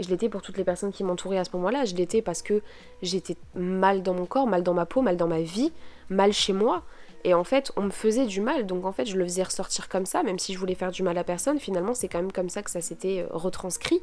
Je 0.00 0.08
l'étais 0.08 0.28
pour 0.28 0.42
toutes 0.42 0.56
les 0.56 0.64
personnes 0.64 0.92
qui 0.92 1.04
m'entouraient 1.04 1.38
à 1.38 1.44
ce 1.44 1.50
moment-là. 1.54 1.84
Je 1.84 1.94
l'étais 1.94 2.22
parce 2.22 2.42
que 2.42 2.62
j'étais 3.02 3.36
mal 3.54 4.02
dans 4.02 4.14
mon 4.14 4.26
corps, 4.26 4.46
mal 4.46 4.62
dans 4.62 4.74
ma 4.74 4.86
peau, 4.86 5.02
mal 5.02 5.16
dans 5.16 5.28
ma 5.28 5.40
vie, 5.40 5.72
mal 6.08 6.32
chez 6.32 6.52
moi. 6.52 6.82
Et 7.24 7.34
en 7.34 7.44
fait, 7.44 7.70
on 7.76 7.82
me 7.82 7.90
faisait 7.90 8.24
du 8.24 8.40
mal, 8.40 8.64
donc 8.66 8.86
en 8.86 8.92
fait, 8.92 9.04
je 9.04 9.18
le 9.18 9.24
faisais 9.24 9.42
ressortir 9.42 9.88
comme 9.88 10.06
ça, 10.06 10.22
même 10.22 10.38
si 10.38 10.54
je 10.54 10.58
voulais 10.58 10.74
faire 10.74 10.90
du 10.90 11.02
mal 11.02 11.18
à 11.18 11.24
personne. 11.24 11.58
Finalement, 11.58 11.92
c'est 11.92 12.08
quand 12.08 12.18
même 12.18 12.32
comme 12.32 12.48
ça 12.48 12.62
que 12.62 12.70
ça 12.70 12.80
s'était 12.80 13.22
euh, 13.22 13.26
retranscrit. 13.30 14.00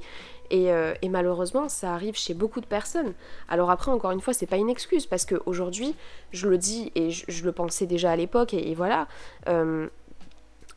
Euh, 0.53 0.93
et, 1.01 1.09
malheureusement, 1.09 1.67
ça 1.67 1.93
arrive 1.93 2.15
chez 2.15 2.33
beaucoup 2.33 2.61
de 2.61 2.67
personnes. 2.67 3.13
Alors 3.49 3.71
après, 3.71 3.91
encore 3.91 4.11
une 4.11 4.21
fois, 4.21 4.33
c'est 4.33 4.45
pas 4.45 4.57
une 4.57 4.69
excuse, 4.69 5.07
parce 5.07 5.25
qu'aujourd'hui, 5.25 5.95
je 6.31 6.47
le 6.47 6.57
dis 6.57 6.91
et 6.93 7.09
je, 7.09 7.43
le 7.43 7.51
pensais 7.51 7.87
déjà 7.87 8.11
à 8.11 8.15
l'époque, 8.15 8.53
et, 8.53 8.75
voilà. 8.75 9.07
Euh, 9.49 9.87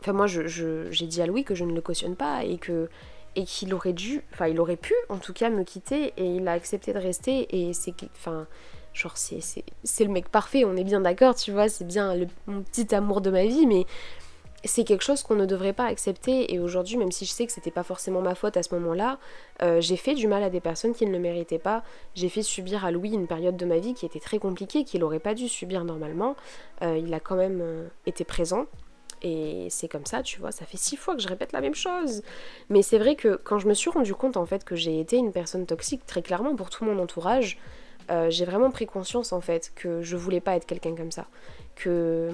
enfin, 0.01 0.15
moi, 0.15 0.27
j'ai 0.27 1.07
dit 1.07 1.21
à 1.21 1.27
Louis 1.27 1.45
que 1.45 1.55
je 1.55 1.65
ne 1.65 1.75
le 1.75 1.83
cautionne 1.83 2.17
pas 2.17 2.43
et 2.45 2.57
que 2.57 2.89
et 3.37 3.45
qu'il 3.45 3.73
aurait 3.75 3.93
dû, 3.93 4.23
enfin 4.33 4.49
il 4.49 4.61
aurait 4.61 4.77
pu 4.77 4.95
en 5.09 5.19
tout 5.19 5.33
cas 5.33 5.51
me 5.51 5.65
quitter 5.65 6.13
et 6.17 6.25
il 6.25 6.49
a 6.49 6.53
accepté 6.53 6.93
de 6.93 6.99
rester 6.99 7.47
et 7.51 7.73
c'est, 7.73 7.95
enfin 8.17 8.47
genre 8.93 9.17
c'est, 9.17 9.41
c'est, 9.41 10.05
le 10.05 10.11
mec 10.11 10.29
parfait, 10.29 10.65
on 10.65 10.77
est 10.77 10.85
bien 10.85 11.01
d'accord, 11.01 11.35
tu 11.35 11.53
vois, 11.53 11.69
c'est 11.69 11.87
bien 11.87 12.15
le, 12.15 12.27
mon 12.47 12.63
petit 12.63 12.93
amour 12.95 13.21
de 13.21 13.31
ma 13.31 13.45
vie, 13.45 13.67
mais 13.67 13.87
c'est 14.65 14.85
quelque 14.85 15.03
chose 15.03 15.23
qu'on 15.23 15.37
ne 15.37 15.47
devrait 15.47 15.73
pas 15.73 15.87
accepter 15.87 16.53
et 16.53 16.59
aujourd'hui 16.59 16.97
même 16.97 17.13
si 17.13 17.25
je 17.25 17.31
sais 17.31 17.47
que 17.47 17.53
c'était 17.53 17.71
pas 17.71 17.83
forcément 17.83 18.21
ma 18.21 18.35
faute 18.35 18.57
à 18.57 18.63
ce 18.63 18.75
moment-là, 18.75 19.19
euh, 19.63 19.81
j'ai 19.81 19.97
fait 19.97 20.15
du 20.15 20.27
mal 20.27 20.43
à 20.43 20.51
des 20.51 20.61
personnes 20.61 20.93
qui 20.93 21.07
ne 21.07 21.13
le 21.13 21.19
méritaient 21.19 21.59
pas, 21.59 21.83
j'ai 22.15 22.29
fait 22.29 22.43
subir 22.43 22.85
à 22.85 22.91
Louis 22.91 23.13
une 23.13 23.27
période 23.27 23.57
de 23.57 23.65
ma 23.65 23.79
vie 23.79 23.95
qui 23.95 24.07
était 24.07 24.21
très 24.21 24.39
compliquée, 24.39 24.85
qu'il 24.85 25.05
aurait 25.05 25.21
pas 25.21 25.35
dû 25.35 25.49
subir 25.49 25.85
normalement, 25.85 26.37
euh, 26.83 26.99
il 26.99 27.15
a 27.15 27.21
quand 27.21 27.37
même 27.37 27.61
euh, 27.63 27.89
été 28.07 28.25
présent 28.25 28.67
et 29.23 29.69
c'est 29.71 29.89
comme 29.89 30.07
ça, 30.07 30.23
tu 30.23 30.41
vois, 30.41 30.53
ça 30.53 30.65
fait 30.65 30.77
six 30.77 30.97
fois 30.97 31.15
que 31.15 31.23
je 31.23 31.29
répète 31.29 31.53
la 31.53 31.61
même 31.61 31.75
chose. 31.75 32.23
Mais 32.69 32.83
c'est 32.83 32.99
vrai 32.99 33.17
que 33.17 33.41
quand 33.43 33.59
je 33.59 33.69
me 33.69 33.75
suis 33.75 33.91
rendu 33.91 34.15
compte 34.15 34.37
en 34.37 34.47
fait 34.47 34.65
que 34.65 34.77
j'ai 34.77 35.01
été 35.01 35.17
une 35.17 35.33
personne 35.33 35.67
toxique 35.67 36.07
très 36.07 36.23
clairement 36.23 36.57
pour 36.57 36.71
tout 36.71 36.85
mon 36.85 36.99
entourage, 36.99 37.59
j'ai 38.29 38.45
vraiment 38.45 38.73
pris 38.73 38.87
conscience 38.87 39.33
en 39.33 39.41
fait 39.41 39.73
que 39.77 40.03
je 40.03 40.17
voulais 40.17 40.41
pas 40.41 40.57
être 40.57 40.67
quelqu'un 40.67 40.97
comme 40.97 41.13
ça, 41.13 41.27
que 41.77 42.31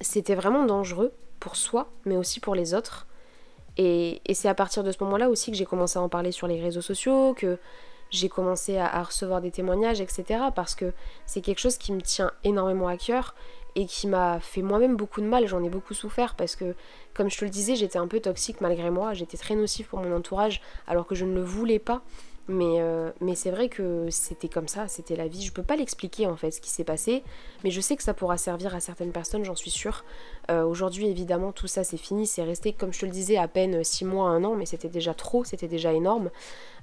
c'était 0.00 0.34
vraiment 0.34 0.64
dangereux 0.64 1.12
pour 1.40 1.56
soi, 1.56 1.88
mais 2.04 2.16
aussi 2.16 2.40
pour 2.40 2.54
les 2.54 2.74
autres. 2.74 3.06
Et, 3.76 4.20
c'est 4.32 4.48
à 4.48 4.54
partir 4.54 4.82
de 4.82 4.90
ce 4.92 5.02
moment-là 5.04 5.30
aussi 5.30 5.50
que 5.50 5.56
j'ai 5.56 5.64
commencé 5.64 5.98
à 5.98 6.02
en 6.02 6.08
parler 6.08 6.32
sur 6.32 6.46
les 6.46 6.60
réseaux 6.60 6.82
sociaux, 6.82 7.34
que 7.34 7.58
j'ai 8.10 8.28
commencé 8.28 8.78
à, 8.78 9.02
recevoir 9.02 9.40
des 9.40 9.50
témoignages, 9.50 10.00
etc. 10.00 10.24
Parce 10.54 10.74
que 10.74 10.92
c'est 11.26 11.40
quelque 11.40 11.60
chose 11.60 11.78
qui 11.78 11.92
me 11.92 12.00
tient 12.00 12.32
énormément 12.42 12.88
à 12.88 12.96
cœur 12.96 13.34
et 13.78 13.86
qui 13.86 14.08
m'a 14.08 14.40
fait 14.40 14.60
moi-même 14.60 14.96
beaucoup 14.96 15.20
de 15.20 15.26
mal. 15.26 15.46
J'en 15.46 15.62
ai 15.62 15.68
beaucoup 15.68 15.94
souffert 15.94 16.34
parce 16.34 16.56
que, 16.56 16.74
comme 17.14 17.30
je 17.30 17.38
te 17.38 17.44
le 17.44 17.50
disais, 17.50 17.76
j'étais 17.76 17.98
un 17.98 18.08
peu 18.08 18.18
toxique 18.18 18.60
malgré 18.60 18.90
moi. 18.90 19.14
J'étais 19.14 19.36
très 19.36 19.54
nocif 19.54 19.86
pour 19.86 20.00
mon 20.00 20.16
entourage 20.16 20.60
alors 20.88 21.06
que 21.06 21.14
je 21.14 21.24
ne 21.24 21.34
le 21.34 21.42
voulais 21.42 21.78
pas. 21.78 22.02
Mais, 22.50 22.80
euh, 22.80 23.10
mais 23.20 23.34
c'est 23.34 23.50
vrai 23.50 23.68
que 23.68 24.06
c'était 24.08 24.48
comme 24.48 24.68
ça, 24.68 24.88
c'était 24.88 25.16
la 25.16 25.28
vie. 25.28 25.42
Je 25.42 25.52
peux 25.52 25.62
pas 25.62 25.76
l'expliquer 25.76 26.26
en 26.26 26.36
fait 26.36 26.50
ce 26.50 26.62
qui 26.62 26.70
s'est 26.70 26.84
passé, 26.84 27.22
mais 27.62 27.70
je 27.70 27.80
sais 27.82 27.94
que 27.94 28.02
ça 28.02 28.14
pourra 28.14 28.38
servir 28.38 28.74
à 28.74 28.80
certaines 28.80 29.12
personnes, 29.12 29.44
j'en 29.44 29.54
suis 29.54 29.70
sûre. 29.70 30.02
Euh, 30.50 30.64
aujourd'hui, 30.64 31.08
évidemment, 31.08 31.52
tout 31.52 31.66
ça 31.66 31.84
c'est 31.84 31.98
fini, 31.98 32.26
c'est 32.26 32.42
resté, 32.42 32.72
comme 32.72 32.90
je 32.90 33.00
te 33.00 33.04
le 33.04 33.12
disais, 33.12 33.36
à 33.36 33.48
peine 33.48 33.84
6 33.84 34.06
mois, 34.06 34.30
1 34.30 34.44
an, 34.44 34.54
mais 34.54 34.64
c'était 34.64 34.88
déjà 34.88 35.12
trop, 35.12 35.44
c'était 35.44 35.68
déjà 35.68 35.92
énorme. 35.92 36.30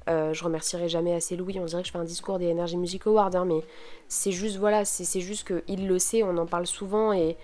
Euh, 0.07 0.33
je 0.33 0.43
remercierai 0.43 0.87
jamais 0.87 1.15
assez 1.15 1.35
Louis, 1.35 1.57
on 1.59 1.65
dirait 1.65 1.81
que 1.81 1.87
je 1.87 1.91
fais 1.91 1.97
un 1.97 2.03
discours 2.03 2.37
des 2.37 2.51
Energy 2.51 2.77
Music 2.77 3.07
Awards, 3.07 3.35
hein, 3.35 3.45
mais 3.45 3.61
c'est 4.07 4.31
juste, 4.31 4.57
voilà, 4.57 4.85
c'est 4.85 5.19
juste 5.19 5.47
qu'il 5.47 5.87
le 5.87 5.97
sait, 5.97 6.21
on 6.21 6.37
en 6.37 6.45
parle 6.45 6.67
souvent, 6.67 7.11
et, 7.11 7.37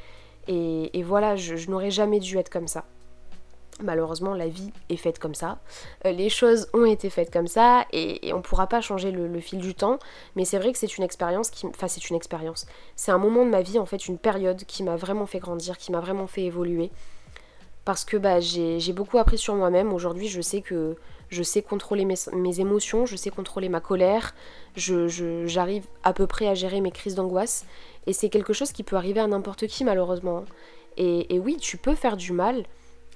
et, 0.48 1.02
voilà, 1.02 1.36
je 1.36 1.70
n'aurais 1.72 1.92
jamais 1.92 2.20
dû 2.20 2.38
être 2.38 2.50
comme 2.50 2.68
ça. 2.68 2.86
Malheureusement, 3.84 4.34
la 4.34 4.48
vie 4.48 4.72
est 4.90 4.98
faite 4.98 5.20
comme 5.20 5.36
ça. 5.36 5.60
Euh, 6.06 6.12
les 6.12 6.30
choses 6.30 6.68
ont 6.74 6.86
été 6.86 7.10
faites 7.10 7.32
comme 7.32 7.48
ça 7.48 7.86
et, 7.92 8.32
on 8.34 8.38
ne 8.38 8.42
pourra 8.42 8.68
pas 8.68 8.82
changer 8.82 9.12
le, 9.12 9.40
fil 9.40 9.60
du 9.60 9.74
temps. 9.74 10.00
Mais 10.36 10.46
c'est 10.46 10.58
vrai 10.58 10.72
que 10.72 10.78
c'est 10.78 10.98
une 10.98 11.04
expérience 11.04 11.50
qui. 11.50 11.68
Enfin, 11.68 11.88
c'est 11.88 12.10
une 12.10 12.16
expérience. 12.16 12.66
C'est 12.96 13.12
un 13.12 13.18
moment 13.18 13.46
de 13.46 13.50
ma 13.50 13.62
vie, 13.62 13.80
en 13.80 13.86
fait, 13.86 14.08
une 14.08 14.18
période 14.18 14.64
qui 14.66 14.84
m'a 14.84 14.96
vraiment 14.96 15.26
fait 15.26 15.40
grandir, 15.40 15.78
qui 15.78 15.92
m'a 15.92 16.00
vraiment 16.00 16.28
fait 16.28 16.44
évoluer. 16.44 16.92
Parce 17.86 18.06
que 18.06 18.18
bah, 18.18 18.40
j'ai 18.40 18.94
beaucoup 18.94 19.18
appris 19.18 19.38
sur 19.38 19.56
moi-même. 19.56 19.92
Aujourd'hui, 19.94 20.28
je 20.28 20.42
sais 20.42 20.62
que 20.62 20.96
je 21.30 21.44
sais 21.44 21.62
contrôler 21.62 22.06
mes, 22.06 22.60
émotions, 22.60 23.06
je 23.06 23.16
sais 23.16 23.30
contrôler 23.30 23.70
ma 23.70 23.80
colère, 23.80 24.36
j'arrive 24.76 25.86
à 26.04 26.12
peu 26.12 26.28
près 26.28 26.48
à 26.48 26.54
gérer 26.54 26.82
mes 26.82 26.92
crises 26.92 27.16
d'angoisse. 27.16 27.66
Et 28.06 28.14
c'est 28.14 28.30
quelque 28.30 28.54
chose 28.54 28.72
qui 28.72 28.84
peut 28.84 28.98
arriver 28.98 29.22
à 29.22 29.28
n'importe 29.28 29.66
qui, 29.68 29.84
malheureusement. 29.84 30.46
et 30.98 31.40
oui, 31.40 31.58
tu 31.58 31.78
peux 31.78 31.96
faire 31.96 32.18
du 32.18 32.34
mal 32.34 32.66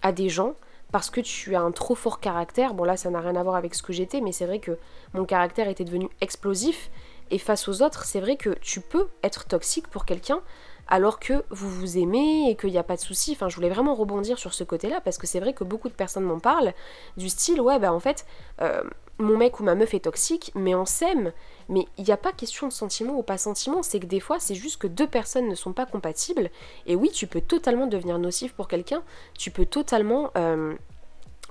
à 0.02 0.12
des 0.12 0.30
gens 0.30 0.56
parce 0.92 1.10
que 1.10 1.22
tu 1.22 1.56
as 1.56 1.62
un 1.62 1.72
trop 1.72 1.96
fort 1.96 2.20
caractère. 2.20 2.74
Bon 2.74 2.84
là 2.84 2.98
ça 2.98 3.10
n'a 3.10 3.20
rien 3.20 3.36
à 3.36 3.44
voir 3.44 3.56
avec 3.56 3.76
ce 3.76 3.84
que 3.84 3.94
j'étais, 3.94 4.22
mais 4.22 4.32
c'est 4.32 4.46
vrai 4.46 4.60
que 4.60 4.78
mon 5.14 5.26
caractère 5.26 5.68
était 5.68 5.84
devenu 5.84 6.10
explosif. 6.22 6.90
Et 7.32 7.40
face 7.40 7.68
aux 7.68 7.82
autres, 7.82 8.06
c'est 8.06 8.20
vrai 8.20 8.38
que 8.38 8.52
tu 8.62 8.82
peux 8.82 9.08
être 9.24 9.46
toxique 9.46 9.88
pour 9.88 10.06
quelqu'un 10.06 10.42
alors 10.88 11.20
que 11.20 11.44
vous 11.50 11.70
vous 11.70 11.98
aimez 11.98 12.50
et 12.50 12.56
qu'il 12.56 12.70
n'y 12.70 12.78
a 12.78 12.84
pas 12.84 12.96
de 12.96 13.02
souci. 13.02 13.32
Enfin, 13.32 13.50
je 13.50 13.56
voulais 13.56 13.70
vraiment 13.70 13.96
rebondir 13.96 14.38
sur 14.38 14.54
ce 14.54 14.64
côté-là 14.64 15.02
parce 15.02 15.18
que 15.18 15.26
c'est 15.26 15.40
vrai 15.40 15.54
que 15.54 15.64
beaucoup 15.64 15.90
de 15.90 15.94
personnes 15.94 16.24
m'en 16.24 16.40
parlent 16.40 16.74
du 17.18 17.30
style 17.30 17.60
ouais 17.60 17.80
bah 17.80 17.92
en 17.92 18.00
fait 18.00 18.26
euh, 18.62 18.84
mon 19.18 19.38
mec 19.38 19.60
ou 19.60 19.64
ma 19.64 19.76
meuf 19.76 19.94
est 19.94 20.02
toxique, 20.02 20.52
mais 20.56 20.76
on 20.76 20.86
s'aime. 20.86 21.32
Mais 21.70 21.86
il 21.98 22.04
n'y 22.04 22.12
a 22.12 22.18
pas 22.18 22.32
question 22.32 22.68
de 22.68 22.74
sentiment 22.74 23.18
ou 23.18 23.24
pas 23.24 23.38
sentiment, 23.38 23.82
c'est 23.84 24.00
que 24.00 24.06
des 24.06 24.20
fois 24.20 24.40
c'est 24.40 24.56
juste 24.56 24.78
que 24.78 24.88
deux 24.88 25.08
personnes 25.08 25.48
ne 25.48 25.56
sont 25.56 25.74
pas 25.74 25.86
compatibles. 25.86 26.50
Et 26.86 26.96
oui, 26.96 27.10
tu 27.12 27.28
peux 27.28 27.42
totalement 27.42 27.88
devenir 27.88 28.20
nocif 28.20 28.54
pour 28.54 28.68
quelqu'un, 28.68 29.04
tu 29.38 29.52
peux 29.52 29.66
totalement, 29.66 30.32
euh, 30.38 30.76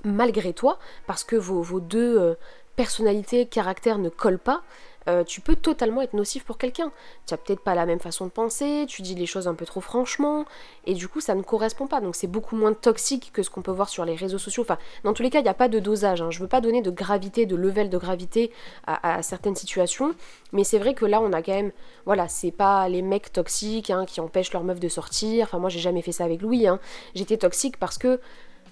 malgré 0.03 0.53
toi, 0.53 0.79
parce 1.07 1.23
que 1.23 1.35
vos, 1.35 1.61
vos 1.61 1.79
deux 1.79 2.19
euh, 2.19 2.35
personnalités, 2.75 3.45
caractères 3.45 3.97
ne 3.97 4.09
collent 4.09 4.39
pas, 4.39 4.63
euh, 5.07 5.23
tu 5.23 5.41
peux 5.41 5.55
totalement 5.55 6.01
être 6.01 6.13
nocif 6.13 6.43
pour 6.43 6.57
quelqu'un. 6.57 6.91
Tu 7.27 7.33
as 7.33 7.37
peut-être 7.37 7.59
pas 7.61 7.75
la 7.75 7.85
même 7.85 7.99
façon 7.99 8.25
de 8.25 8.31
penser, 8.31 8.85
tu 8.87 9.01
dis 9.01 9.15
les 9.15 9.25
choses 9.25 9.47
un 9.47 9.53
peu 9.53 9.65
trop 9.65 9.81
franchement, 9.81 10.45
et 10.85 10.93
du 10.93 11.07
coup 11.07 11.21
ça 11.21 11.35
ne 11.35 11.41
correspond 11.41 11.87
pas. 11.87 12.01
Donc 12.01 12.15
c'est 12.15 12.27
beaucoup 12.27 12.55
moins 12.55 12.73
toxique 12.73 13.31
que 13.33 13.43
ce 13.43 13.49
qu'on 13.49 13.61
peut 13.61 13.71
voir 13.71 13.89
sur 13.89 14.05
les 14.05 14.15
réseaux 14.15 14.37
sociaux. 14.37 14.63
Enfin, 14.63 14.77
dans 15.03 15.13
tous 15.13 15.23
les 15.23 15.29
cas, 15.29 15.39
il 15.39 15.43
n'y 15.43 15.49
a 15.49 15.53
pas 15.53 15.67
de 15.67 15.79
dosage. 15.79 16.21
Hein. 16.21 16.31
Je 16.31 16.39
veux 16.39 16.47
pas 16.47 16.61
donner 16.61 16.81
de 16.81 16.91
gravité, 16.91 17.45
de 17.45 17.55
level 17.55 17.89
de 17.89 17.97
gravité 17.97 18.51
à, 18.87 19.21
certaines 19.21 19.55
situations, 19.55 20.13
mais 20.51 20.63
c'est 20.63 20.79
vrai 20.79 20.93
que 20.93 21.05
là 21.05 21.21
on 21.21 21.33
a 21.33 21.41
quand 21.41 21.53
même, 21.53 21.71
voilà, 22.05 22.27
c'est 22.27 22.51
pas 22.51 22.87
les 22.89 23.01
mecs 23.01 23.31
toxiques 23.31 23.89
hein, 23.89 24.05
qui 24.05 24.21
empêchent 24.21 24.53
leur 24.53 24.63
meuf 24.63 24.79
de 24.79 24.89
sortir. 24.89 25.45
Enfin, 25.45 25.59
moi 25.59 25.69
j'ai 25.69 25.79
jamais 25.79 26.01
fait 26.01 26.11
ça 26.11 26.23
avec 26.25 26.41
Louis. 26.41 26.67
Hein. 26.67 26.79
J'étais 27.13 27.37
toxique 27.37 27.77
parce 27.77 27.97
que 27.97 28.19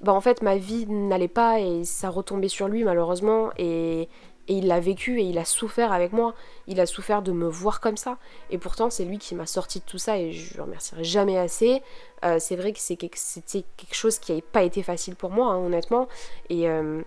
bah 0.02 0.14
en 0.14 0.22
fait 0.22 0.42
ma 0.42 0.58
vie 0.58 0.86
n'allait 0.88 1.28
pas 1.28 1.60
et 1.60 1.86
ça 1.86 2.10
retombait 2.10 2.50
sur 2.50 2.68
lui 2.68 2.84
malheureusement 2.84 3.52
et 3.58 4.10
et 4.48 4.56
il 4.56 4.68
l'a 4.68 4.80
vécu 4.80 5.20
et 5.20 5.24
il 5.24 5.38
a 5.38 5.46
souffert 5.46 5.92
avec 5.92 6.12
moi. 6.12 6.34
Il 6.68 6.80
a 6.80 6.86
souffert 6.86 7.22
de 7.22 7.32
me 7.32 7.48
voir 7.48 7.80
comme 7.80 7.98
ça. 7.98 8.18
Et 8.50 8.58
pourtant, 8.58 8.90
c'est 8.90 9.06
lui 9.06 9.18
qui 9.18 9.36
m'a 9.36 9.46
sorti 9.46 9.80
de 9.80 9.86
tout 9.86 9.98
ça 9.98 10.18
et 10.18 10.32
je 10.32 10.58
le 10.58 10.64
remercierai 10.64 11.04
jamais 11.04 11.38
assez. 11.38 11.82
Euh, 12.26 12.38
c'est 12.40 12.56
vrai 12.56 12.74
que 12.74 12.80
c'était 12.80 13.10
quelque 13.10 13.96
chose 13.96 14.20
qui 14.20 14.32
n'avait 14.32 14.42
pas 14.42 14.64
été 14.64 14.84
facile 14.84 15.16
pour 15.16 15.30
moi, 15.30 15.52
hein, 15.52 15.58
honnêtement. 15.58 16.08
Et, 16.50 16.68
euh, 16.68 17.02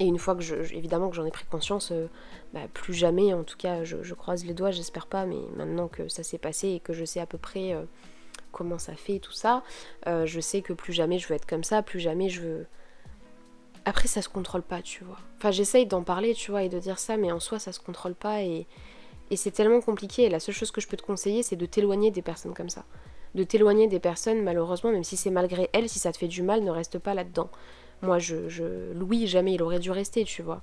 et, 0.00 0.04
une 0.04 0.18
fois 0.18 0.34
que 0.34 0.42
je, 0.42 0.56
évidemment 0.74 1.10
que 1.10 1.16
j'en 1.16 1.24
ai 1.24 1.30
pris 1.30 1.44
conscience, 1.44 1.92
euh, 1.92 2.08
bah, 2.52 2.60
plus 2.72 2.94
jamais, 2.94 3.32
en 3.32 3.44
tout 3.44 3.56
cas, 3.56 3.84
je, 3.84 4.14
croise 4.14 4.44
les 4.44 4.54
doigts, 4.54 4.72
j'espère 4.72 5.06
pas, 5.06 5.26
mais 5.26 5.40
maintenant 5.56 5.86
que 5.86 6.08
ça 6.08 6.24
s'est 6.24 6.38
passé 6.38 6.70
et 6.70 6.80
que 6.80 6.92
je 6.92 7.04
sais 7.04 7.20
à 7.20 7.26
peu 7.26 7.38
près 7.38 7.76
comment 8.50 8.78
ça 8.78 8.94
fait 8.94 9.14
et 9.14 9.20
tout 9.20 9.32
ça, 9.32 9.62
je 10.06 10.40
sais 10.40 10.60
que 10.60 10.74
plus 10.74 10.92
jamais 10.92 11.18
je 11.18 11.28
veux 11.28 11.34
être 11.34 11.46
comme 11.46 11.64
ça, 11.64 11.82
plus 11.82 12.00
jamais 12.00 12.28
je 12.28 12.42
veux 12.42 12.66
après, 13.84 14.08
ça 14.08 14.22
se 14.22 14.28
contrôle 14.28 14.62
pas, 14.62 14.82
tu 14.82 15.04
vois. 15.04 15.18
Enfin, 15.38 15.50
j'essaye 15.50 15.86
d'en 15.86 16.02
parler, 16.02 16.34
tu 16.34 16.50
vois, 16.50 16.62
et 16.62 16.68
de 16.68 16.78
dire 16.78 16.98
ça, 16.98 17.16
mais 17.16 17.32
en 17.32 17.40
soi, 17.40 17.58
ça 17.58 17.72
se 17.72 17.80
contrôle 17.80 18.14
pas 18.14 18.42
et, 18.42 18.66
et 19.30 19.36
c'est 19.36 19.50
tellement 19.50 19.80
compliqué. 19.80 20.24
Et 20.24 20.28
la 20.28 20.40
seule 20.40 20.54
chose 20.54 20.70
que 20.70 20.80
je 20.80 20.86
peux 20.86 20.96
te 20.96 21.02
conseiller, 21.02 21.42
c'est 21.42 21.56
de 21.56 21.66
t'éloigner 21.66 22.10
des 22.10 22.22
personnes 22.22 22.54
comme 22.54 22.70
ça. 22.70 22.84
De 23.34 23.44
t'éloigner 23.44 23.88
des 23.88 23.98
personnes, 23.98 24.42
malheureusement, 24.42 24.92
même 24.92 25.04
si 25.04 25.16
c'est 25.16 25.30
malgré 25.30 25.68
elles, 25.72 25.88
si 25.88 25.98
ça 25.98 26.12
te 26.12 26.18
fait 26.18 26.28
du 26.28 26.42
mal, 26.42 26.62
ne 26.62 26.70
reste 26.70 26.98
pas 26.98 27.14
là-dedans. 27.14 27.50
Moi, 28.02 28.18
je, 28.18 28.48
je. 28.48 28.92
Louis, 28.92 29.26
jamais 29.26 29.54
il 29.54 29.62
aurait 29.62 29.78
dû 29.78 29.90
rester, 29.90 30.24
tu 30.24 30.42
vois. 30.42 30.62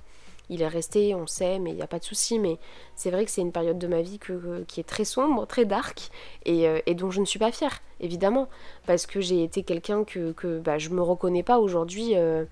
Il 0.50 0.62
est 0.62 0.68
resté, 0.68 1.14
on 1.14 1.26
sait, 1.26 1.58
mais 1.58 1.70
il 1.70 1.76
n'y 1.76 1.82
a 1.82 1.86
pas 1.86 1.98
de 1.98 2.04
souci. 2.04 2.38
Mais 2.38 2.58
c'est 2.94 3.10
vrai 3.10 3.24
que 3.24 3.30
c'est 3.30 3.40
une 3.40 3.52
période 3.52 3.78
de 3.78 3.86
ma 3.86 4.02
vie 4.02 4.18
qui 4.66 4.80
est 4.80 4.84
très 4.84 5.04
sombre, 5.04 5.46
très 5.46 5.64
dark, 5.64 6.10
et, 6.44 6.68
euh, 6.68 6.80
et, 6.86 6.94
dont 6.94 7.10
je 7.10 7.20
ne 7.20 7.24
suis 7.24 7.38
pas 7.38 7.52
fière, 7.52 7.80
évidemment. 8.00 8.48
Parce 8.86 9.06
que 9.06 9.20
j'ai 9.20 9.42
été 9.44 9.62
quelqu'un 9.62 10.04
que, 10.04 10.32
que 10.32 10.58
bah, 10.58 10.78
je 10.78 10.90
me 10.90 11.02
reconnais 11.02 11.42
pas 11.42 11.58
aujourd'hui. 11.58 12.16
Euh, 12.16 12.44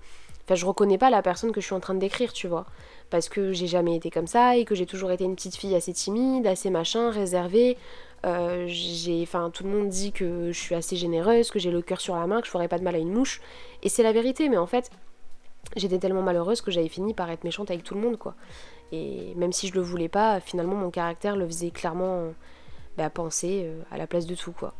Enfin, 0.49 0.55
je 0.55 0.65
reconnais 0.65 0.97
pas 0.97 1.11
la 1.11 1.21
personne 1.21 1.51
que 1.51 1.61
je 1.61 1.67
suis 1.67 1.75
en 1.75 1.79
train 1.79 1.93
de 1.93 1.99
décrire, 1.99 2.33
tu 2.33 2.47
vois. 2.47 2.65
Parce 3.11 3.29
que 3.29 3.53
j'ai 3.53 3.67
jamais 3.67 3.95
été 3.95 4.09
comme 4.09 4.25
ça 4.25 4.57
et 4.57 4.65
que 4.65 4.73
j'ai 4.73 4.87
toujours 4.87 5.11
été 5.11 5.23
une 5.23 5.35
petite 5.35 5.55
fille 5.55 5.75
assez 5.75 5.93
timide, 5.93 6.47
assez 6.47 6.71
machin, 6.71 7.11
réservée. 7.11 7.77
Euh, 8.25 8.65
j'ai, 8.65 9.21
enfin, 9.21 9.51
tout 9.51 9.63
le 9.63 9.69
monde 9.69 9.89
dit 9.89 10.11
que 10.11 10.51
je 10.51 10.59
suis 10.59 10.73
assez 10.73 10.95
généreuse, 10.95 11.51
que 11.51 11.59
j'ai 11.59 11.69
le 11.69 11.83
cœur 11.83 12.01
sur 12.01 12.15
la 12.15 12.25
main, 12.25 12.41
que 12.41 12.47
je 12.47 12.51
ferais 12.51 12.67
pas 12.67 12.79
de 12.79 12.83
mal 12.83 12.95
à 12.95 12.97
une 12.97 13.13
mouche. 13.13 13.41
Et 13.83 13.89
c'est 13.89 14.01
la 14.01 14.11
vérité, 14.11 14.49
mais 14.49 14.57
en 14.57 14.65
fait, 14.65 14.89
j'étais 15.75 15.99
tellement 15.99 16.23
malheureuse 16.23 16.61
que 16.61 16.71
j'avais 16.71 16.89
fini 16.89 17.13
par 17.13 17.29
être 17.29 17.43
méchante 17.43 17.69
avec 17.69 17.83
tout 17.83 17.93
le 17.93 18.01
monde, 18.01 18.17
quoi. 18.17 18.33
Et 18.91 19.35
même 19.35 19.53
si 19.53 19.67
je 19.67 19.75
le 19.75 19.81
voulais 19.81 20.09
pas, 20.09 20.39
finalement, 20.39 20.75
mon 20.75 20.89
caractère 20.89 21.35
le 21.35 21.45
faisait 21.45 21.69
clairement 21.69 22.23
bah, 22.97 23.11
penser 23.11 23.65
euh, 23.65 23.83
à 23.91 23.99
la 23.99 24.07
place 24.07 24.25
de 24.25 24.33
tout, 24.33 24.53
quoi. 24.53 24.73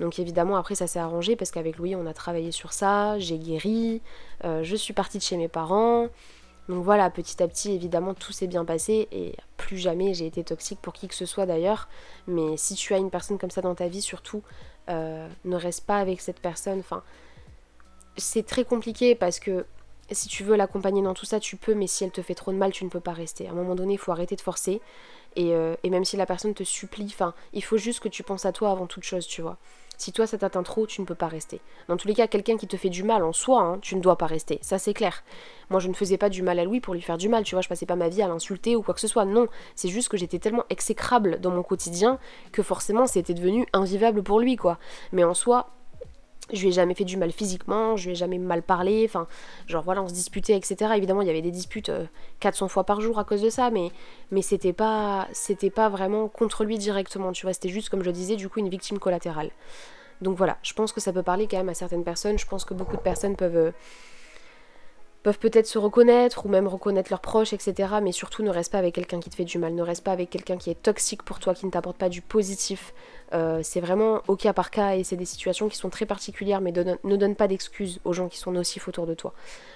Donc 0.00 0.18
évidemment 0.18 0.56
après 0.56 0.74
ça 0.74 0.86
s'est 0.86 0.98
arrangé 0.98 1.34
parce 1.36 1.50
qu'avec 1.50 1.76
Louis 1.78 1.96
on 1.96 2.06
a 2.06 2.14
travaillé 2.14 2.52
sur 2.52 2.72
ça, 2.72 3.18
j'ai 3.18 3.38
guéri, 3.38 4.00
euh, 4.44 4.62
je 4.62 4.76
suis 4.76 4.94
partie 4.94 5.18
de 5.18 5.22
chez 5.22 5.36
mes 5.36 5.48
parents. 5.48 6.08
Donc 6.68 6.84
voilà, 6.84 7.08
petit 7.08 7.42
à 7.42 7.48
petit 7.48 7.72
évidemment 7.72 8.14
tout 8.14 8.32
s'est 8.32 8.46
bien 8.46 8.64
passé 8.64 9.08
et 9.10 9.34
plus 9.56 9.78
jamais 9.78 10.14
j'ai 10.14 10.26
été 10.26 10.44
toxique 10.44 10.80
pour 10.80 10.92
qui 10.92 11.08
que 11.08 11.14
ce 11.14 11.26
soit 11.26 11.46
d'ailleurs. 11.46 11.88
Mais 12.26 12.56
si 12.56 12.74
tu 12.74 12.94
as 12.94 12.98
une 12.98 13.10
personne 13.10 13.38
comme 13.38 13.50
ça 13.50 13.62
dans 13.62 13.74
ta 13.74 13.88
vie 13.88 14.02
surtout, 14.02 14.42
euh, 14.88 15.28
ne 15.44 15.56
reste 15.56 15.84
pas 15.84 15.98
avec 15.98 16.20
cette 16.20 16.40
personne. 16.40 16.82
C'est 18.16 18.46
très 18.46 18.64
compliqué 18.64 19.14
parce 19.14 19.38
que 19.38 19.64
si 20.10 20.28
tu 20.28 20.42
veux 20.42 20.56
l'accompagner 20.56 21.02
dans 21.02 21.14
tout 21.14 21.26
ça, 21.26 21.40
tu 21.40 21.56
peux, 21.56 21.74
mais 21.74 21.86
si 21.86 22.04
elle 22.04 22.10
te 22.10 22.22
fait 22.22 22.34
trop 22.34 22.52
de 22.52 22.56
mal, 22.56 22.72
tu 22.72 22.84
ne 22.84 22.88
peux 22.88 23.00
pas 23.00 23.12
rester. 23.12 23.46
À 23.48 23.50
un 23.50 23.54
moment 23.54 23.74
donné, 23.74 23.94
il 23.94 23.98
faut 23.98 24.12
arrêter 24.12 24.36
de 24.36 24.40
forcer. 24.40 24.80
Et, 25.36 25.52
euh, 25.52 25.74
même 25.84 26.04
si 26.04 26.16
la 26.16 26.26
personne 26.26 26.54
te 26.54 26.64
supplie, 26.64 27.06
enfin, 27.06 27.34
il 27.52 27.62
faut 27.62 27.76
juste 27.76 28.00
que 28.00 28.08
tu 28.08 28.22
penses 28.22 28.46
à 28.46 28.52
toi 28.52 28.70
avant 28.70 28.86
toute 28.86 29.04
chose, 29.04 29.26
tu 29.26 29.42
vois. 29.42 29.58
Si 29.98 30.12
toi 30.12 30.26
ça 30.26 30.38
t'atteint 30.38 30.62
trop, 30.62 30.86
tu 30.86 31.02
ne 31.02 31.06
peux 31.06 31.14
pas 31.14 31.26
rester. 31.26 31.60
Dans 31.88 31.96
tous 31.96 32.08
les 32.08 32.14
cas, 32.14 32.26
quelqu'un 32.26 32.56
qui 32.56 32.66
te 32.66 32.76
fait 32.76 32.88
du 32.88 33.02
mal 33.02 33.22
en 33.22 33.32
soi, 33.32 33.60
hein, 33.60 33.78
tu 33.82 33.96
ne 33.96 34.00
dois 34.00 34.16
pas 34.16 34.26
rester. 34.26 34.58
Ça 34.62 34.78
c'est 34.78 34.94
clair. 34.94 35.22
Moi 35.68 35.80
je 35.80 35.88
ne 35.88 35.94
faisais 35.94 36.16
pas 36.16 36.30
du 36.30 36.42
mal 36.42 36.58
à 36.58 36.64
Louis 36.64 36.80
pour 36.80 36.94
lui 36.94 37.02
faire 37.02 37.18
du 37.18 37.28
mal, 37.28 37.44
tu 37.44 37.54
vois, 37.54 37.62
je 37.62 37.68
passais 37.68 37.84
pas 37.84 37.96
ma 37.96 38.08
vie 38.08 38.22
à 38.22 38.28
l'insulter 38.28 38.76
ou 38.76 38.82
quoi 38.82 38.94
que 38.94 39.00
ce 39.00 39.08
soit. 39.08 39.26
Non, 39.26 39.48
c'est 39.74 39.88
juste 39.88 40.08
que 40.08 40.16
j'étais 40.16 40.38
tellement 40.38 40.64
exécrable 40.70 41.40
dans 41.40 41.50
mon 41.50 41.62
quotidien 41.62 42.18
que 42.52 42.62
forcément 42.62 43.06
c'était 43.06 43.34
devenu 43.34 43.66
invivable 43.72 44.22
pour 44.22 44.40
lui, 44.40 44.56
quoi. 44.56 44.78
Mais 45.12 45.24
en 45.24 45.34
soi, 45.34 45.70
je 46.52 46.60
lui 46.60 46.68
ai 46.68 46.72
jamais 46.72 46.94
fait 46.94 47.04
du 47.04 47.16
mal 47.16 47.32
physiquement, 47.32 47.96
je 47.96 48.06
lui 48.06 48.12
ai 48.12 48.14
jamais 48.14 48.38
mal 48.38 48.62
parlé, 48.62 49.04
enfin, 49.04 49.26
genre 49.66 49.82
voilà, 49.82 50.02
on 50.02 50.08
se 50.08 50.14
disputait, 50.14 50.56
etc. 50.56 50.92
Évidemment, 50.96 51.22
il 51.22 51.26
y 51.26 51.30
avait 51.30 51.42
des 51.42 51.50
disputes 51.50 51.90
400 52.40 52.64
euh, 52.64 52.68
fois 52.68 52.84
par 52.84 53.00
jour 53.00 53.18
à 53.18 53.24
cause 53.24 53.42
de 53.42 53.50
ça, 53.50 53.70
mais, 53.70 53.90
mais 54.30 54.42
c'était 54.42 54.72
pas, 54.72 55.28
c'était 55.32 55.70
pas 55.70 55.88
vraiment 55.88 56.28
contre 56.28 56.64
lui 56.64 56.78
directement, 56.78 57.32
tu 57.32 57.46
vois, 57.46 57.52
c'était 57.52 57.68
juste, 57.68 57.90
comme 57.90 58.02
je 58.02 58.10
disais, 58.10 58.36
du 58.36 58.48
coup, 58.48 58.60
une 58.60 58.68
victime 58.68 58.98
collatérale. 58.98 59.50
Donc 60.20 60.36
voilà, 60.36 60.58
je 60.62 60.72
pense 60.72 60.92
que 60.92 61.00
ça 61.00 61.12
peut 61.12 61.22
parler 61.22 61.46
quand 61.46 61.58
même 61.58 61.68
à 61.68 61.74
certaines 61.74 62.04
personnes, 62.04 62.38
je 62.38 62.46
pense 62.46 62.64
que 62.64 62.74
beaucoup 62.74 62.96
de 62.96 63.02
personnes 63.02 63.36
peuvent, 63.36 63.56
euh, 63.56 63.70
peut-être 65.36 65.66
se 65.66 65.78
reconnaître 65.78 66.46
ou 66.46 66.48
même 66.48 66.66
reconnaître 66.66 67.10
leurs 67.10 67.20
proches, 67.20 67.52
etc. 67.52 67.94
Mais 68.02 68.12
surtout 68.12 68.42
ne 68.42 68.50
reste 68.50 68.72
pas 68.72 68.78
avec 68.78 68.94
quelqu'un 68.94 69.20
qui 69.20 69.28
te 69.28 69.34
fait 69.34 69.44
du 69.44 69.58
mal, 69.58 69.74
ne 69.74 69.82
reste 69.82 70.04
pas 70.04 70.12
avec 70.12 70.30
quelqu'un 70.30 70.56
qui 70.56 70.70
est 70.70 70.80
toxique 70.80 71.22
pour 71.22 71.38
toi, 71.38 71.54
qui 71.54 71.66
ne 71.66 71.70
t'apporte 71.70 71.98
pas 71.98 72.08
du 72.08 72.22
positif. 72.22 72.94
Euh, 73.34 73.60
c'est 73.62 73.80
vraiment 73.80 74.22
au 74.26 74.36
cas 74.36 74.52
par 74.52 74.70
cas 74.70 74.94
et 74.94 75.04
c'est 75.04 75.16
des 75.16 75.26
situations 75.26 75.68
qui 75.68 75.76
sont 75.76 75.90
très 75.90 76.06
particulières, 76.06 76.60
mais 76.60 76.72
ne 76.72 77.16
donne 77.16 77.34
pas 77.34 77.48
d'excuses 77.48 78.00
aux 78.04 78.12
gens 78.12 78.28
qui 78.28 78.38
sont 78.38 78.52
nocifs 78.52 78.88
autour 78.88 79.06
de 79.06 79.14
toi. 79.14 79.34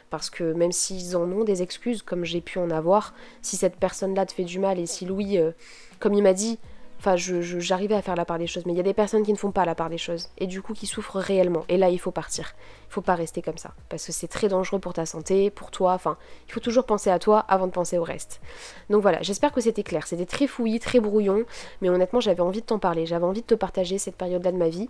Parce 0.09 0.31
que 0.31 0.53
même 0.53 0.73
s'ils 0.73 1.17
en 1.17 1.31
ont 1.31 1.45
des 1.45 1.63
excuses, 1.63 2.03
comme 2.03 2.25
j'ai 2.25 2.41
pu 2.41 2.59
en 2.59 2.71
avoir, 2.71 3.15
si 3.43 3.57
cette 3.57 3.77
personne-là 3.77 4.27
te 4.27 4.33
fait 4.33 4.45
du 4.45 4.59
mal 4.59 4.79
et 4.79 4.87
si 4.87 5.05
Louis, 5.05 5.39
euh, 5.39 5.53
comme 5.99 6.15
il 6.15 6.23
m'a 6.23 6.33
dit, 6.33 6.59
Enfin, 7.05 7.17
j'arrivais 7.17 7.97
à 7.97 8.01
faire 8.01 8.15
la 8.15 8.25
part 8.25 8.39
des 8.39 8.47
choses, 8.47 8.65
mais 8.65 8.73
il 8.73 8.77
y 8.77 8.81
a 8.81 8.85
des 8.85 8.95
personnes 8.95 9.25
qui 9.25 9.33
ne 9.33 9.37
font 9.37 9.51
pas 9.51 9.65
la 9.65 9.75
part 9.75 9.91
des 9.91 9.99
choses, 9.99 10.29
et 10.39 10.47
du 10.47 10.63
coup 10.63 10.73
qui 10.73 10.87
souffrent 10.87 11.19
réellement. 11.19 11.65
Et 11.69 11.77
là, 11.77 11.89
il 11.89 11.99
faut 11.99 12.13
partir. 12.13 12.55
Il 12.89 12.93
faut 12.93 13.01
pas 13.01 13.17
rester 13.17 13.43
comme 13.43 13.59
ça, 13.59 13.73
parce 13.89 14.07
que 14.07 14.13
c'est 14.13 14.29
très 14.29 14.47
dangereux 14.47 14.79
pour 14.79 14.93
ta 14.93 15.05
santé, 15.05 15.51
pour 15.51 15.73
toi. 15.73 15.95
Enfin, 15.95 16.17
il 16.47 16.53
faut 16.53 16.61
toujours 16.61 16.87
penser 16.87 17.11
à 17.11 17.19
toi 17.19 17.41
avant 17.41 17.67
de 17.67 17.73
penser 17.73 17.99
au 17.99 18.05
reste. 18.05 18.41
Donc 18.89 19.03
voilà, 19.03 19.21
j'espère 19.21 19.51
que 19.51 19.61
c'était 19.61 19.83
clair. 19.83 20.07
C'était 20.07 20.27
très 20.27 20.47
fouillis, 20.47 20.79
très 20.79 21.01
brouillon, 21.01 21.43
mais 21.81 21.89
honnêtement, 21.89 22.21
j'avais 22.21 22.41
envie 22.41 22.61
de 22.61 22.67
t'en 22.67 22.79
parler. 22.79 23.05
J'avais 23.05 23.27
envie 23.27 23.43
de 23.43 23.47
te 23.47 23.57
partager 23.57 23.99
cette 23.99 24.17
période-là 24.17 24.53
de 24.53 24.57
ma 24.57 24.69
vie 24.69 24.89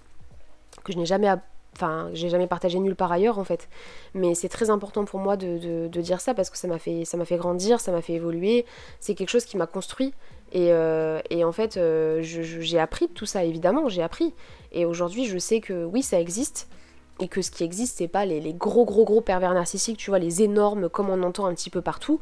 que 0.84 0.92
je 0.92 0.98
n'ai 0.98 1.06
jamais 1.06 1.32
enfin 1.74 2.10
j'ai 2.12 2.28
jamais 2.28 2.46
partagé 2.46 2.78
nulle 2.78 2.94
part 2.94 3.12
ailleurs 3.12 3.38
en 3.38 3.44
fait 3.44 3.68
mais 4.14 4.34
c'est 4.34 4.48
très 4.48 4.68
important 4.68 5.04
pour 5.04 5.20
moi 5.20 5.36
de, 5.36 5.86
dire 5.88 6.20
ça 6.20 6.34
parce 6.34 6.50
que 6.50 6.58
ça 6.58 6.68
m'a 6.68 6.78
fait 6.78 7.04
ça 7.04 7.16
m'a 7.16 7.24
fait 7.24 7.36
grandir 7.36 7.80
ça 7.80 7.92
m'a 7.92 8.02
fait 8.02 8.12
évoluer 8.12 8.66
c'est 9.00 9.14
quelque 9.14 9.30
chose 9.30 9.44
qui 9.44 9.56
m'a 9.56 9.66
construit 9.66 10.12
euh, 10.54 11.20
et, 11.30 11.44
en 11.44 11.52
fait, 11.52 11.76
euh, 11.76 12.20
j'ai 12.22 12.78
appris 12.78 13.08
tout 13.08 13.26
ça, 13.26 13.44
évidemment, 13.44 13.88
j'ai 13.88 14.02
appris. 14.02 14.34
Et 14.72 14.84
aujourd'hui, 14.84 15.24
je 15.24 15.38
sais 15.38 15.60
que 15.60 15.84
oui, 15.84 16.02
ça 16.02 16.20
existe. 16.20 16.68
Et 17.20 17.28
que 17.28 17.42
ce 17.42 17.50
qui 17.50 17.62
existe, 17.62 17.98
c'est 17.98 18.08
pas 18.08 18.24
les, 18.24 18.52
gros, 18.52 18.84
gros, 18.84 19.04
gros 19.04 19.20
pervers 19.20 19.54
narcissiques, 19.54 19.98
tu 19.98 20.10
vois, 20.10 20.18
les 20.18 20.42
énormes, 20.42 20.88
comme 20.88 21.10
on 21.10 21.22
entend 21.22 21.46
un 21.46 21.54
petit 21.54 21.70
peu 21.70 21.82
partout. 21.82 22.20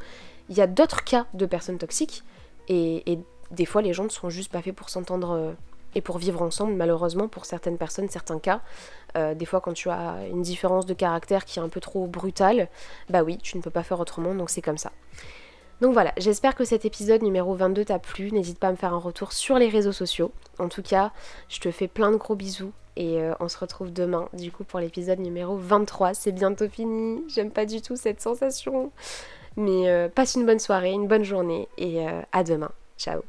Il 0.49 0.57
y 0.57 0.61
a 0.61 0.67
d'autres 0.67 1.05
cas 1.05 1.27
de 1.35 1.47
personnes 1.47 1.79
toxiques. 1.79 2.23
Et, 2.69 3.19
des 3.51 3.65
fois, 3.65 3.83
les 3.83 3.93
gens 3.93 4.05
ne 4.05 4.11
sont 4.11 4.31
juste 4.31 4.53
pas 4.53 4.63
faits 4.63 4.77
pour 4.77 4.91
s'entendre 4.91 5.31
euh, 5.33 5.53
et 5.97 6.01
pour 6.01 6.19
vivre 6.19 6.41
ensemble, 6.41 6.75
malheureusement, 6.75 7.27
pour 7.27 7.47
certaines 7.47 7.79
personnes, 7.79 8.09
certains 8.09 8.39
cas. 8.39 8.61
des 9.17 9.45
fois, 9.45 9.61
quand 9.61 9.73
tu 9.73 9.91
as 9.91 10.19
une 10.31 10.43
différence 10.43 10.87
de 10.87 10.95
caractère 10.95 11.45
qui 11.45 11.59
est 11.59 11.63
un 11.63 11.69
peu 11.69 11.81
trop 11.81 12.07
brutale, 12.07 12.69
bah 13.09 13.25
oui, 13.25 13.39
tu 13.39 13.57
ne 13.57 13.63
peux 13.63 13.71
pas 13.71 13.83
faire 13.83 13.99
autrement, 13.99 14.33
donc 14.33 14.51
c'est 14.51 14.63
comme 14.63 14.79
ça. 14.79 14.93
Donc 15.81 15.95
voilà, 15.95 16.13
j'espère 16.19 16.55
que 16.55 16.65
cet 16.65 16.85
épisode 16.85 17.23
numéro 17.23 17.55
22 17.55 17.87
t'a 17.87 17.99
plu. 17.99 18.31
N'hésite 18.33 18.59
pas 18.59 18.69
à 18.69 18.73
me 18.73 18.77
faire 18.77 18.93
un 18.93 18.99
retour 18.99 19.33
sur 19.33 19.59
les 19.59 19.69
réseaux 19.69 19.93
sociaux. 19.93 20.31
En 20.59 20.69
tout 20.69 20.83
cas, 20.83 21.13
je 21.49 21.59
te 21.59 21.71
fais 21.71 21.89
plein 21.89 22.11
de 22.11 22.17
gros 22.17 22.35
bisous 22.35 22.73
et 22.97 23.21
euh, 23.21 23.33
on 23.41 23.49
se 23.49 23.59
retrouve 23.59 23.93
demain 23.93 24.29
du 24.35 24.53
coup 24.53 24.65
pour 24.65 24.79
l'épisode 24.79 25.21
numéro 25.21 25.57
23. 25.57 26.15
C'est 26.15 26.33
bientôt 26.33 26.69
fini. 26.69 27.23
J'aime 27.29 27.51
pas 27.51 27.65
du 27.65 27.81
tout 27.81 27.97
cette 27.97 28.21
sensation. 28.21 28.93
Mais 29.57 29.89
euh, 29.89 30.09
passe 30.09 30.35
une 30.35 30.47
bonne 30.47 30.59
soirée, 30.59 30.93
une 30.93 31.09
bonne 31.09 31.25
journée 31.25 31.69
et 31.79 32.07
euh, 32.07 32.21
à 32.33 32.45
demain. 32.45 32.71
Ciao 32.99 33.23